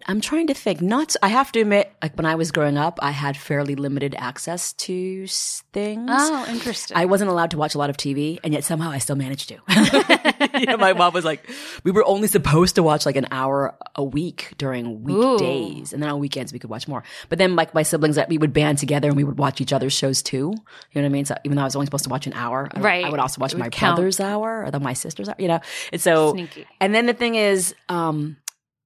I'm 0.05 0.21
trying 0.21 0.45
to 0.45 0.53
think. 0.53 0.79
Not. 0.79 1.15
I 1.23 1.29
have 1.29 1.51
to 1.53 1.61
admit, 1.61 1.91
like 2.03 2.15
when 2.15 2.27
I 2.27 2.35
was 2.35 2.51
growing 2.51 2.77
up, 2.77 2.99
I 3.01 3.09
had 3.09 3.35
fairly 3.35 3.73
limited 3.73 4.13
access 4.19 4.73
to 4.73 5.25
things. 5.25 6.11
Oh, 6.13 6.45
interesting. 6.47 6.95
I 6.95 7.05
wasn't 7.05 7.31
allowed 7.31 7.49
to 7.51 7.57
watch 7.57 7.73
a 7.73 7.79
lot 7.79 7.89
of 7.89 7.97
TV, 7.97 8.37
and 8.43 8.53
yet 8.53 8.63
somehow 8.63 8.91
I 8.91 8.99
still 8.99 9.15
managed 9.15 9.49
to. 9.49 9.57
you 10.59 10.65
know, 10.65 10.77
my 10.77 10.93
mom 10.93 11.13
was 11.13 11.23
like, 11.25 11.47
we 11.83 11.91
were 11.91 12.03
only 12.05 12.27
supposed 12.27 12.75
to 12.75 12.83
watch 12.83 13.05
like 13.05 13.15
an 13.15 13.27
hour 13.31 13.75
a 13.95 14.03
week 14.03 14.53
during 14.57 15.03
weekdays, 15.03 15.93
and 15.93 16.01
then 16.01 16.09
on 16.09 16.19
weekends 16.19 16.53
we 16.53 16.59
could 16.59 16.69
watch 16.69 16.87
more. 16.87 17.03
But 17.29 17.37
then, 17.37 17.55
like 17.55 17.73
my 17.73 17.83
siblings, 17.83 18.15
that 18.15 18.29
we 18.29 18.37
would 18.37 18.53
band 18.53 18.77
together 18.77 19.07
and 19.07 19.17
we 19.17 19.23
would 19.23 19.37
watch 19.37 19.61
each 19.61 19.73
other's 19.73 19.93
shows 19.93 20.21
too. 20.21 20.37
You 20.37 20.51
know 20.95 21.01
what 21.01 21.05
I 21.05 21.09
mean? 21.09 21.25
So 21.25 21.35
even 21.43 21.55
though 21.55 21.61
I 21.63 21.65
was 21.65 21.75
only 21.75 21.85
supposed 21.85 22.03
to 22.05 22.09
watch 22.09 22.27
an 22.27 22.33
hour, 22.33 22.69
I, 22.73 22.79
Right. 22.79 23.05
I 23.05 23.09
would 23.09 23.19
also 23.19 23.39
watch 23.41 23.53
would 23.53 23.59
my 23.59 23.69
count. 23.69 23.95
brother's 23.97 24.19
hour 24.19 24.63
or 24.65 24.71
then 24.71 24.83
my 24.83 24.93
sister's 24.93 25.29
hour. 25.29 25.35
You 25.39 25.47
know, 25.47 25.59
and 25.91 26.01
so 26.01 26.33
Sneaky. 26.33 26.65
and 26.79 26.93
then 26.95 27.05
the 27.05 27.13
thing 27.13 27.35
is, 27.35 27.73
um, 27.89 28.37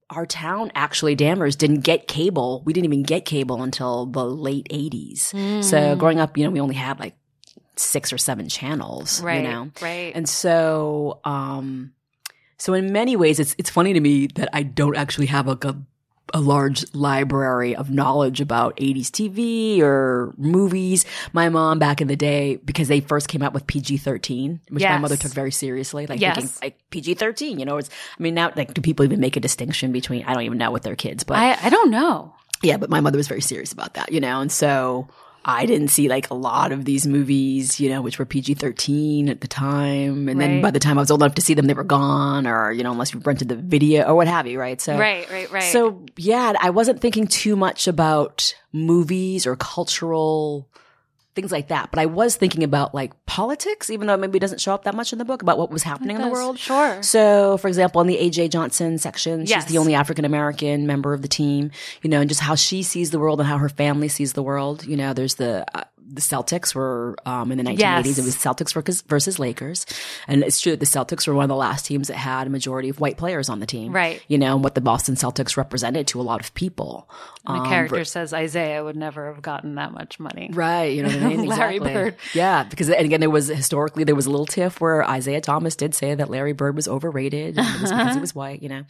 our 0.09 0.25
town 0.25 0.71
actually 0.75 1.15
Danvers 1.15 1.55
didn't 1.55 1.81
get 1.81 2.07
cable. 2.07 2.63
We 2.65 2.73
didn't 2.73 2.85
even 2.85 3.03
get 3.03 3.23
cable 3.23 3.63
until 3.63 4.05
the 4.07 4.25
late 4.25 4.67
80s. 4.69 5.31
Mm. 5.33 5.63
So 5.63 5.95
growing 5.95 6.19
up, 6.19 6.37
you 6.37 6.43
know, 6.43 6.49
we 6.51 6.59
only 6.59 6.75
had 6.75 6.99
like 6.99 7.15
six 7.81 8.13
or 8.13 8.17
seven 8.17 8.47
channels, 8.47 9.21
right, 9.21 9.37
you 9.37 9.49
know. 9.49 9.71
right. 9.81 10.11
And 10.15 10.27
so 10.27 11.19
um 11.25 11.93
so 12.57 12.73
in 12.73 12.91
many 12.93 13.15
ways 13.15 13.39
it's 13.39 13.55
it's 13.57 13.69
funny 13.69 13.93
to 13.93 13.99
me 13.99 14.27
that 14.35 14.49
I 14.53 14.63
don't 14.63 14.95
actually 14.95 15.27
have 15.27 15.47
like 15.47 15.65
a 15.65 15.75
a 16.33 16.39
large 16.39 16.85
library 16.93 17.75
of 17.75 17.89
knowledge 17.89 18.39
about 18.39 18.77
80s 18.77 19.07
TV 19.11 19.81
or 19.81 20.33
movies. 20.37 21.03
My 21.33 21.49
mom 21.49 21.77
back 21.77 21.99
in 21.99 22.07
the 22.07 22.15
day, 22.15 22.55
because 22.63 22.87
they 22.87 23.01
first 23.01 23.27
came 23.27 23.41
out 23.41 23.53
with 23.53 23.67
PG 23.67 23.97
13, 23.97 24.61
which 24.69 24.83
my 24.87 24.97
mother 24.97 25.17
took 25.17 25.33
very 25.33 25.51
seriously, 25.51 26.07
like 26.07 26.21
Yes. 26.21 26.35
thinking 26.37 26.53
like 26.61 26.89
PG 26.89 27.15
13, 27.15 27.59
you 27.59 27.65
know, 27.65 27.75
it's, 27.75 27.89
I 28.17 28.23
mean, 28.23 28.33
now, 28.33 28.49
like, 28.55 28.73
do 28.73 28.79
people 28.81 29.03
even 29.03 29.19
make 29.19 29.35
a 29.35 29.41
distinction 29.41 29.91
between, 29.91 30.23
I 30.23 30.33
don't 30.33 30.43
even 30.43 30.57
know 30.57 30.71
with 30.71 30.83
their 30.83 30.95
kids, 30.95 31.25
but 31.25 31.35
I, 31.37 31.57
I 31.63 31.69
don't 31.69 31.91
know. 31.91 32.33
yeah, 32.63 32.77
but 32.77 32.89
my 32.89 33.01
mother 33.01 33.17
was 33.17 33.27
very 33.27 33.41
serious 33.41 33.73
about 33.73 33.95
that, 33.95 34.13
you 34.13 34.21
know, 34.21 34.39
and 34.39 34.49
so 34.51 35.09
I 35.43 35.65
didn't 35.65 35.87
see 35.87 36.07
like 36.07 36.29
a 36.29 36.35
lot 36.35 36.71
of 36.71 36.85
these 36.85 37.07
movies, 37.07 37.79
you 37.79 37.89
know, 37.89 38.01
which 38.01 38.19
were 38.19 38.25
PG 38.25 38.53
13 38.55 39.27
at 39.27 39.41
the 39.41 39.47
time. 39.47 40.29
And 40.29 40.39
then 40.39 40.61
by 40.61 40.69
the 40.71 40.79
time 40.79 40.97
I 40.99 41.01
was 41.01 41.09
old 41.09 41.21
enough 41.23 41.35
to 41.35 41.41
see 41.41 41.55
them, 41.55 41.65
they 41.65 41.73
were 41.73 41.83
gone 41.83 42.45
or, 42.45 42.71
you 42.71 42.83
know, 42.83 42.91
unless 42.91 43.13
you 43.13 43.19
rented 43.21 43.49
the 43.49 43.55
video 43.55 44.03
or 44.03 44.15
what 44.15 44.27
have 44.27 44.45
you, 44.45 44.59
right? 44.59 44.79
So, 44.79 44.97
Right, 44.97 45.29
right, 45.31 45.51
right. 45.51 45.63
so 45.63 46.05
yeah, 46.15 46.53
I 46.59 46.69
wasn't 46.69 47.01
thinking 47.01 47.25
too 47.25 47.55
much 47.55 47.87
about 47.87 48.55
movies 48.71 49.47
or 49.47 49.55
cultural 49.55 50.67
things 51.33 51.51
like 51.51 51.69
that, 51.69 51.89
but 51.91 51.99
I 51.99 52.05
was 52.07 52.35
thinking 52.35 52.63
about 52.63 52.93
like 52.93 53.13
politics, 53.25 53.89
even 53.89 54.07
though 54.07 54.15
it 54.15 54.19
maybe 54.19 54.37
doesn't 54.37 54.59
show 54.59 54.73
up 54.73 54.83
that 54.83 54.93
much 54.95 55.13
in 55.13 55.19
the 55.19 55.23
book 55.25 55.41
about 55.41 55.57
what 55.57 55.71
was 55.71 55.83
happening 55.83 56.17
in 56.17 56.21
the 56.21 56.27
world. 56.27 56.59
Sure. 56.59 57.01
So, 57.01 57.57
for 57.57 57.67
example, 57.69 58.01
in 58.01 58.07
the 58.07 58.17
AJ 58.17 58.49
Johnson 58.51 58.97
section, 58.97 59.45
Yes. 59.45 59.63
she's 59.63 59.71
the 59.71 59.77
only 59.77 59.93
African 59.95 60.25
American 60.25 60.85
member 60.87 61.13
of 61.13 61.21
the 61.21 61.27
team, 61.29 61.71
you 62.01 62.09
know, 62.09 62.19
and 62.19 62.29
just 62.29 62.41
how 62.41 62.55
she 62.55 62.83
sees 62.83 63.11
the 63.11 63.19
world 63.19 63.39
and 63.39 63.47
how 63.47 63.57
her 63.57 63.69
family 63.69 64.09
sees 64.09 64.33
the 64.33 64.43
world. 64.43 64.85
You 64.85 64.97
know, 64.97 65.13
there's 65.13 65.35
the, 65.35 65.65
uh, 65.73 65.83
the 66.13 66.21
Celtics 66.21 66.75
were, 66.75 67.15
um, 67.25 67.51
in 67.51 67.57
the 67.57 67.63
1980s, 67.63 68.05
Yes. 68.05 68.17
it 68.19 68.25
was 68.25 68.35
Celtics 68.35 69.03
versus, 69.07 69.39
Lakers. 69.39 69.85
And 70.27 70.43
it's 70.43 70.59
true 70.59 70.73
that 70.73 70.79
the 70.79 70.85
Celtics 70.85 71.27
were 71.27 71.33
one 71.33 71.43
of 71.45 71.49
the 71.49 71.55
last 71.55 71.85
teams 71.85 72.07
that 72.09 72.15
had 72.17 72.47
a 72.47 72.49
majority 72.49 72.89
of 72.89 72.99
white 72.99 73.17
players 73.17 73.47
on 73.49 73.59
the 73.59 73.65
team. 73.65 73.93
Right. 73.93 74.21
You 74.27 74.37
know, 74.37 74.57
what 74.57 74.75
the 74.75 74.81
Boston 74.81 75.15
Celtics 75.15 75.55
represented 75.57 76.07
to 76.07 76.19
a 76.19 76.23
lot 76.23 76.41
of 76.41 76.53
people. 76.53 77.09
My 77.45 77.59
Um, 77.59 77.65
character 77.69 78.03
says 78.03 78.33
Isaiah 78.33 78.83
would 78.83 78.95
never 78.97 79.31
have 79.33 79.41
gotten 79.41 79.75
that 79.75 79.93
much 79.93 80.19
money. 80.19 80.49
Right, 80.51 80.93
you 80.93 81.03
know 81.03 81.09
what 81.09 81.17
I 81.23 81.27
mean? 81.27 81.45
Larry 81.47 81.77
Exactly. 81.77 81.93
Bird. 81.93 82.15
Yeah, 82.33 82.63
because 82.63 82.89
and 82.89 83.05
again, 83.05 83.19
there 83.21 83.29
was 83.29 83.47
historically 83.47 84.03
there 84.03 84.15
was 84.15 84.25
a 84.25 84.31
little 84.31 84.45
tiff 84.45 84.81
where 84.81 85.03
Isaiah 85.07 85.41
Thomas 85.41 85.75
did 85.75 85.95
say 85.95 86.13
that 86.13 86.29
Larry 86.29 86.53
Bird 86.53 86.75
was 86.75 86.87
overrated 86.87 87.57
and 87.57 87.67
it 87.75 87.81
was 87.81 87.91
because 87.91 88.15
he 88.15 88.21
was 88.27 88.35
white, 88.35 88.61
you 88.61 88.69
know, 88.69 88.83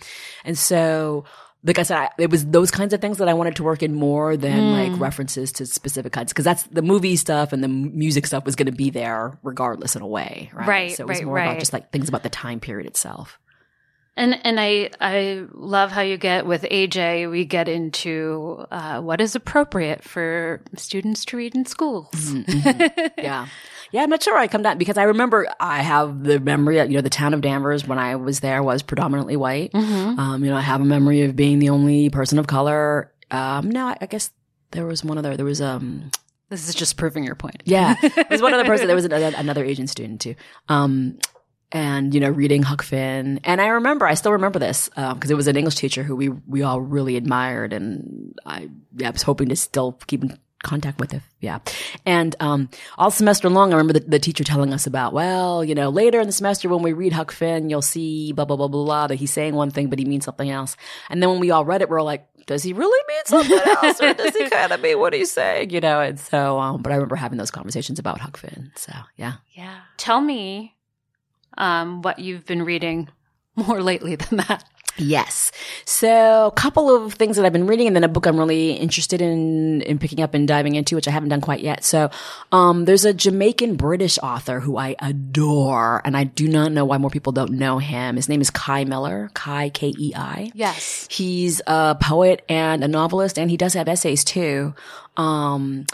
and 0.43 0.57
so. 0.57 1.23
Like 1.63 1.77
I 1.77 1.83
said, 1.83 1.97
I, 1.97 2.09
it 2.17 2.31
was 2.31 2.45
those 2.45 2.71
kinds 2.71 2.93
of 2.93 3.01
things 3.01 3.19
that 3.19 3.29
I 3.29 3.33
wanted 3.33 3.55
to 3.57 3.63
work 3.63 3.83
in 3.83 3.93
more 3.93 4.35
than 4.35 4.59
hmm. 4.59 4.91
like 4.91 4.99
references 4.99 5.51
to 5.53 5.65
specific 5.65 6.11
kinds, 6.11 6.31
because 6.33 6.45
that's 6.45 6.63
the 6.63 6.81
movie 6.81 7.15
stuff 7.15 7.53
and 7.53 7.63
the 7.63 7.67
music 7.67 8.25
stuff 8.25 8.45
was 8.45 8.55
going 8.55 8.65
to 8.65 8.71
be 8.71 8.89
there 8.89 9.37
regardless 9.43 9.95
in 9.95 10.01
a 10.01 10.07
way, 10.07 10.49
right? 10.53 10.67
Right, 10.67 10.91
So 10.91 11.03
it 11.03 11.07
was 11.07 11.19
right, 11.19 11.25
more 11.25 11.35
right. 11.35 11.47
about 11.49 11.59
just 11.59 11.73
like 11.73 11.91
things 11.91 12.09
about 12.09 12.23
the 12.23 12.29
time 12.29 12.59
period 12.59 12.87
itself. 12.87 13.37
And 14.17 14.39
and 14.45 14.59
I 14.59 14.89
I 14.99 15.45
love 15.53 15.91
how 15.91 16.01
you 16.01 16.17
get 16.17 16.45
with 16.45 16.63
AJ. 16.63 17.31
We 17.31 17.45
get 17.45 17.69
into 17.69 18.65
uh, 18.69 18.99
what 18.99 19.21
is 19.21 19.35
appropriate 19.35 20.03
for 20.03 20.61
students 20.75 21.23
to 21.25 21.37
read 21.37 21.55
in 21.55 21.65
schools. 21.65 22.09
Mm-hmm, 22.13 22.51
mm-hmm. 22.51 23.07
yeah. 23.17 23.47
Yeah, 23.91 24.03
I'm 24.03 24.09
not 24.09 24.23
sure 24.23 24.37
I 24.37 24.47
come 24.47 24.61
down 24.63 24.77
because 24.77 24.97
I 24.97 25.03
remember 25.03 25.47
I 25.59 25.81
have 25.81 26.23
the 26.23 26.39
memory 26.39 26.75
that, 26.77 26.89
you 26.89 26.95
know, 26.95 27.01
the 27.01 27.09
town 27.09 27.33
of 27.33 27.41
Danvers 27.41 27.85
when 27.85 27.99
I 27.99 28.15
was 28.15 28.39
there 28.39 28.63
was 28.63 28.81
predominantly 28.81 29.35
white. 29.35 29.71
Um, 29.73 30.43
you 30.43 30.49
know, 30.49 30.55
I 30.57 30.61
have 30.61 30.81
a 30.81 30.85
memory 30.85 31.21
of 31.23 31.35
being 31.35 31.59
the 31.59 31.69
only 31.69 32.09
person 32.09 32.39
of 32.39 32.47
color. 32.47 33.11
Um, 33.31 33.69
no, 33.69 33.87
I, 33.87 33.97
I 34.01 34.05
guess 34.05 34.31
there 34.71 34.85
was 34.85 35.03
one 35.03 35.17
other, 35.17 35.35
there 35.35 35.45
was, 35.45 35.61
um, 35.61 36.09
This 36.49 36.69
is 36.69 36.75
just 36.75 36.95
proving 36.97 37.23
your 37.23 37.35
point. 37.35 37.63
yeah, 37.65 37.95
there 38.01 38.25
was 38.29 38.41
one 38.41 38.53
other 38.53 38.65
person. 38.65 38.87
There 38.87 38.95
was 38.95 39.05
another, 39.05 39.31
another 39.37 39.63
Asian 39.65 39.87
student 39.87 40.21
too. 40.21 40.35
Um, 40.69 41.17
and 41.73 42.13
you 42.13 42.19
know, 42.19 42.29
reading 42.29 42.63
Huck 42.63 42.81
Finn, 42.81 43.39
and 43.45 43.61
I 43.61 43.67
remember, 43.67 44.05
I 44.05 44.15
still 44.15 44.33
remember 44.33 44.59
this 44.59 44.89
because 44.89 45.31
it 45.31 45.35
was 45.35 45.47
an 45.47 45.55
English 45.55 45.75
teacher 45.75 46.03
who 46.03 46.17
we 46.17 46.27
we 46.27 46.63
all 46.63 46.81
really 46.81 47.15
admired, 47.15 47.71
and 47.71 48.37
I, 48.45 48.67
yeah, 48.97 49.07
I 49.07 49.11
was 49.11 49.21
hoping 49.21 49.47
to 49.47 49.55
still 49.55 49.93
keep 50.07 50.21
in 50.21 50.37
contact 50.63 50.99
with 50.99 51.13
if 51.13 51.27
yeah. 51.39 51.59
And 52.05 52.35
um, 52.39 52.69
all 52.97 53.11
semester 53.11 53.49
long, 53.49 53.73
I 53.73 53.77
remember 53.77 53.93
the, 53.93 54.01
the 54.01 54.19
teacher 54.19 54.43
telling 54.43 54.73
us 54.73 54.85
about, 54.85 55.13
well, 55.13 55.63
you 55.63 55.75
know, 55.75 55.89
later 55.89 56.19
in 56.19 56.27
the 56.27 56.33
semester 56.33 56.69
when 56.69 56.83
we 56.83 56.93
read 56.93 57.13
Huck 57.13 57.31
Finn, 57.31 57.69
you'll 57.69 57.81
see 57.81 58.31
blah 58.31 58.45
blah 58.45 58.57
blah 58.57 58.67
blah 58.67 58.83
blah 58.83 59.07
that 59.07 59.15
he's 59.15 59.31
saying 59.31 59.55
one 59.55 59.71
thing, 59.71 59.87
but 59.87 59.99
he 59.99 60.05
means 60.05 60.25
something 60.25 60.49
else. 60.49 60.77
And 61.09 61.21
then 61.21 61.29
when 61.29 61.39
we 61.39 61.51
all 61.51 61.65
read 61.65 61.81
it, 61.81 61.89
we're 61.89 61.99
all 61.99 62.05
like, 62.05 62.27
does 62.45 62.63
he 62.63 62.73
really 62.73 63.03
mean 63.07 63.25
something 63.25 63.59
else, 63.65 64.01
or 64.01 64.13
does 64.13 64.35
he 64.35 64.49
kind 64.49 64.71
of 64.71 64.81
mean 64.81 64.99
what 64.99 65.13
he's 65.13 65.31
saying? 65.31 65.71
You 65.71 65.79
know, 65.79 65.99
and 66.01 66.19
so, 66.19 66.59
um, 66.59 66.81
but 66.81 66.91
I 66.91 66.95
remember 66.95 67.15
having 67.15 67.37
those 67.37 67.51
conversations 67.51 67.99
about 67.99 68.19
Huck 68.19 68.37
Finn. 68.37 68.71
So 68.75 68.93
yeah. 69.15 69.35
Yeah. 69.53 69.79
Tell 69.97 70.21
me 70.21 70.75
um, 71.57 72.01
what 72.01 72.19
you've 72.19 72.45
been 72.45 72.63
reading 72.63 73.09
more 73.55 73.81
lately 73.81 74.15
than 74.15 74.37
that. 74.37 74.63
Yes. 74.97 75.51
So 75.85 76.47
a 76.47 76.51
couple 76.51 76.93
of 76.93 77.13
things 77.13 77.37
that 77.37 77.45
I've 77.45 77.53
been 77.53 77.67
reading 77.67 77.87
and 77.87 77.95
then 77.95 78.03
a 78.03 78.09
book 78.09 78.25
I'm 78.25 78.37
really 78.37 78.71
interested 78.73 79.21
in, 79.21 79.81
in 79.81 79.99
picking 79.99 80.21
up 80.21 80.33
and 80.33 80.47
diving 80.47 80.75
into, 80.75 80.95
which 80.95 81.07
I 81.07 81.11
haven't 81.11 81.29
done 81.29 81.41
quite 81.41 81.61
yet. 81.61 81.83
So, 81.83 82.09
um, 82.51 82.85
there's 82.85 83.05
a 83.05 83.13
Jamaican 83.13 83.75
British 83.75 84.19
author 84.21 84.59
who 84.59 84.77
I 84.77 84.95
adore 84.99 86.01
and 86.05 86.15
I 86.15 86.25
do 86.25 86.47
not 86.47 86.71
know 86.71 86.85
why 86.85 86.97
more 86.97 87.09
people 87.09 87.31
don't 87.31 87.53
know 87.53 87.77
him. 87.77 88.15
His 88.15 88.29
name 88.29 88.41
is 88.41 88.49
Kei 88.49 88.85
Miller, 88.85 89.29
Kei 89.33 89.69
K-E-I. 89.69 90.51
Yes. 90.53 91.07
He's 91.09 91.61
a 91.67 91.95
poet 91.99 92.43
and 92.49 92.83
a 92.83 92.87
novelist, 92.87 93.39
and 93.39 93.49
he 93.49 93.57
does 93.57 93.73
have 93.73 93.87
essays 93.87 94.23
too. 94.23 94.73
Um, 95.17 95.85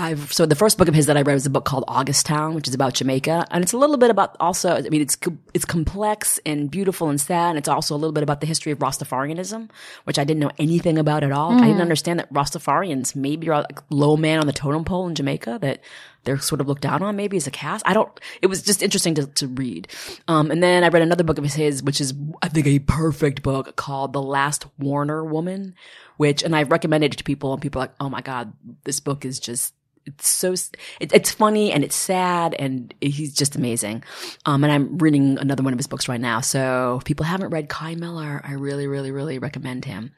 I've 0.00 0.32
so 0.32 0.46
the 0.46 0.54
first 0.54 0.78
book 0.78 0.86
of 0.86 0.94
his 0.94 1.06
that 1.06 1.16
I 1.16 1.22
read 1.22 1.34
was 1.34 1.44
a 1.44 1.50
book 1.50 1.64
called 1.64 1.82
August 1.88 2.24
Town, 2.24 2.54
which 2.54 2.68
is 2.68 2.74
about 2.74 2.94
Jamaica, 2.94 3.46
and 3.50 3.64
it's 3.64 3.72
a 3.72 3.76
little 3.76 3.96
bit 3.96 4.10
about 4.10 4.36
also. 4.38 4.76
I 4.76 4.82
mean, 4.82 5.00
it's 5.00 5.18
it's 5.52 5.64
complex 5.64 6.38
and 6.46 6.70
beautiful 6.70 7.08
and 7.08 7.20
sad, 7.20 7.50
and 7.50 7.58
it's 7.58 7.68
also 7.68 7.96
a 7.96 7.98
little 7.98 8.12
bit 8.12 8.22
about 8.22 8.40
the 8.40 8.46
history 8.46 8.70
of 8.70 8.78
Rastafarianism, 8.78 9.68
which 10.04 10.16
I 10.16 10.22
didn't 10.22 10.38
know 10.38 10.52
anything 10.56 10.98
about 10.98 11.24
at 11.24 11.32
all. 11.32 11.50
I 11.50 11.66
didn't 11.66 11.82
understand 11.82 12.20
that 12.20 12.32
Rastafarians 12.32 13.16
maybe 13.16 13.48
are 13.48 13.62
like 13.62 13.80
low 13.90 14.16
man 14.16 14.38
on 14.38 14.46
the 14.46 14.52
totem 14.52 14.84
pole 14.84 15.08
in 15.08 15.16
Jamaica 15.16 15.58
that 15.62 15.80
they're 16.22 16.38
sort 16.38 16.60
of 16.60 16.68
looked 16.68 16.82
down 16.82 17.02
on 17.02 17.16
maybe 17.16 17.36
as 17.36 17.48
a 17.48 17.50
caste. 17.50 17.82
I 17.84 17.92
don't. 17.92 18.08
It 18.40 18.46
was 18.46 18.62
just 18.62 18.84
interesting 18.84 19.16
to, 19.16 19.26
to 19.26 19.48
read. 19.48 19.88
Um, 20.28 20.52
and 20.52 20.62
then 20.62 20.84
I 20.84 20.88
read 20.88 21.02
another 21.02 21.24
book 21.24 21.38
of 21.38 21.44
his, 21.44 21.82
which 21.82 22.00
is 22.00 22.14
I 22.40 22.48
think 22.48 22.68
a 22.68 22.78
perfect 22.78 23.42
book 23.42 23.74
called 23.74 24.12
The 24.12 24.22
Last 24.22 24.66
Warner 24.78 25.24
Woman, 25.24 25.74
which 26.18 26.44
and 26.44 26.54
I've 26.54 26.70
recommended 26.70 27.14
it 27.14 27.16
to 27.16 27.24
people, 27.24 27.52
and 27.52 27.60
people 27.60 27.80
are 27.80 27.86
like, 27.86 27.94
oh 27.98 28.08
my 28.08 28.20
god, 28.20 28.52
this 28.84 29.00
book 29.00 29.24
is 29.24 29.40
just 29.40 29.74
it's 30.08 30.28
so 30.28 30.52
it, 30.52 31.12
it's 31.12 31.30
funny 31.30 31.72
and 31.72 31.84
it's 31.84 31.96
sad 31.96 32.54
and 32.58 32.94
he's 33.00 33.34
just 33.34 33.56
amazing 33.56 34.02
um 34.46 34.64
and 34.64 34.72
i'm 34.72 34.98
reading 34.98 35.38
another 35.38 35.62
one 35.62 35.72
of 35.72 35.78
his 35.78 35.86
books 35.86 36.08
right 36.08 36.20
now 36.20 36.40
so 36.40 36.96
if 36.98 37.04
people 37.04 37.24
haven't 37.24 37.50
read 37.50 37.68
kei 37.68 37.94
miller 37.94 38.40
i 38.44 38.52
really 38.52 38.86
really 38.86 39.10
really 39.10 39.38
recommend 39.38 39.84
him 39.84 40.12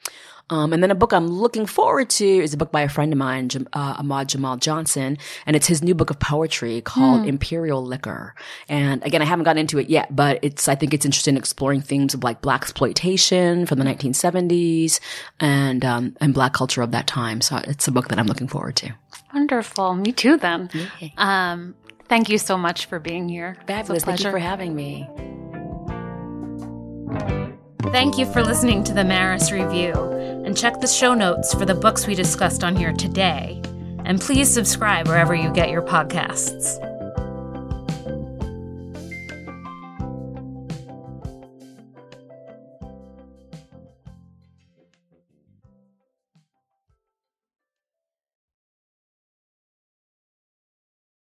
um, 0.50 0.72
and 0.72 0.82
then 0.82 0.90
a 0.90 0.96
book 0.96 1.12
I'm 1.12 1.28
looking 1.28 1.64
forward 1.64 2.10
to 2.10 2.26
is 2.26 2.52
a 2.52 2.56
book 2.56 2.72
by 2.72 2.82
a 2.82 2.88
friend 2.88 3.12
of 3.12 3.18
mine, 3.18 3.48
uh, 3.72 4.02
Amaud 4.02 4.26
Jamaul 4.26 4.58
Johnson, 4.58 5.16
and 5.46 5.54
it's 5.54 5.68
his 5.68 5.82
new 5.82 5.94
book 5.94 6.10
of 6.10 6.18
poetry 6.18 6.80
called 6.80 7.26
Imperial 7.26 7.84
Liquor. 7.84 8.34
And 8.68 9.02
again, 9.04 9.22
I 9.22 9.26
haven't 9.26 9.44
gotten 9.44 9.60
into 9.60 9.78
it 9.78 9.88
yet, 9.88 10.14
but 10.14 10.40
it's 10.42 10.66
I 10.66 10.74
think 10.74 10.92
it's 10.92 11.06
interesting 11.06 11.36
exploring 11.36 11.80
themes 11.80 12.14
of 12.14 12.24
like 12.24 12.42
black 12.42 12.62
exploitation 12.62 13.64
from 13.64 13.78
the 13.78 13.84
1970s 13.84 14.98
and 15.38 15.84
um, 15.84 16.16
and 16.20 16.34
black 16.34 16.52
culture 16.52 16.82
of 16.82 16.90
that 16.90 17.06
time. 17.06 17.40
So 17.40 17.60
it's 17.64 17.86
a 17.86 17.92
book 17.92 18.08
that 18.08 18.18
I'm 18.18 18.26
looking 18.26 18.48
forward 18.48 18.74
to. 18.76 18.92
Wonderful. 19.34 19.94
Me 19.94 20.12
too, 20.12 20.36
then. 20.36 20.70
Um, 21.16 21.74
thank 22.08 22.28
you 22.28 22.38
so 22.38 22.58
much 22.58 22.86
for 22.86 22.98
being 22.98 23.28
here. 23.28 23.56
Fabulous. 23.66 24.04
Thank 24.04 24.24
you 24.24 24.30
for 24.30 24.38
having 24.38 24.74
me. 24.74 25.08
Thank 27.92 28.18
you 28.18 28.26
for 28.26 28.42
listening 28.42 28.84
to 28.84 28.94
the 28.94 29.04
Maris 29.04 29.50
Review, 29.50 29.92
and 29.92 30.56
check 30.56 30.80
the 30.80 30.86
show 30.86 31.14
notes 31.14 31.52
for 31.54 31.64
the 31.64 31.74
books 31.74 32.06
we 32.06 32.14
discussed 32.14 32.62
on 32.62 32.76
here 32.76 32.92
today. 32.92 33.60
And 34.04 34.20
please 34.20 34.52
subscribe 34.52 35.08
wherever 35.08 35.34
you 35.34 35.52
get 35.52 35.70
your 35.70 35.82
podcasts. 35.82 36.78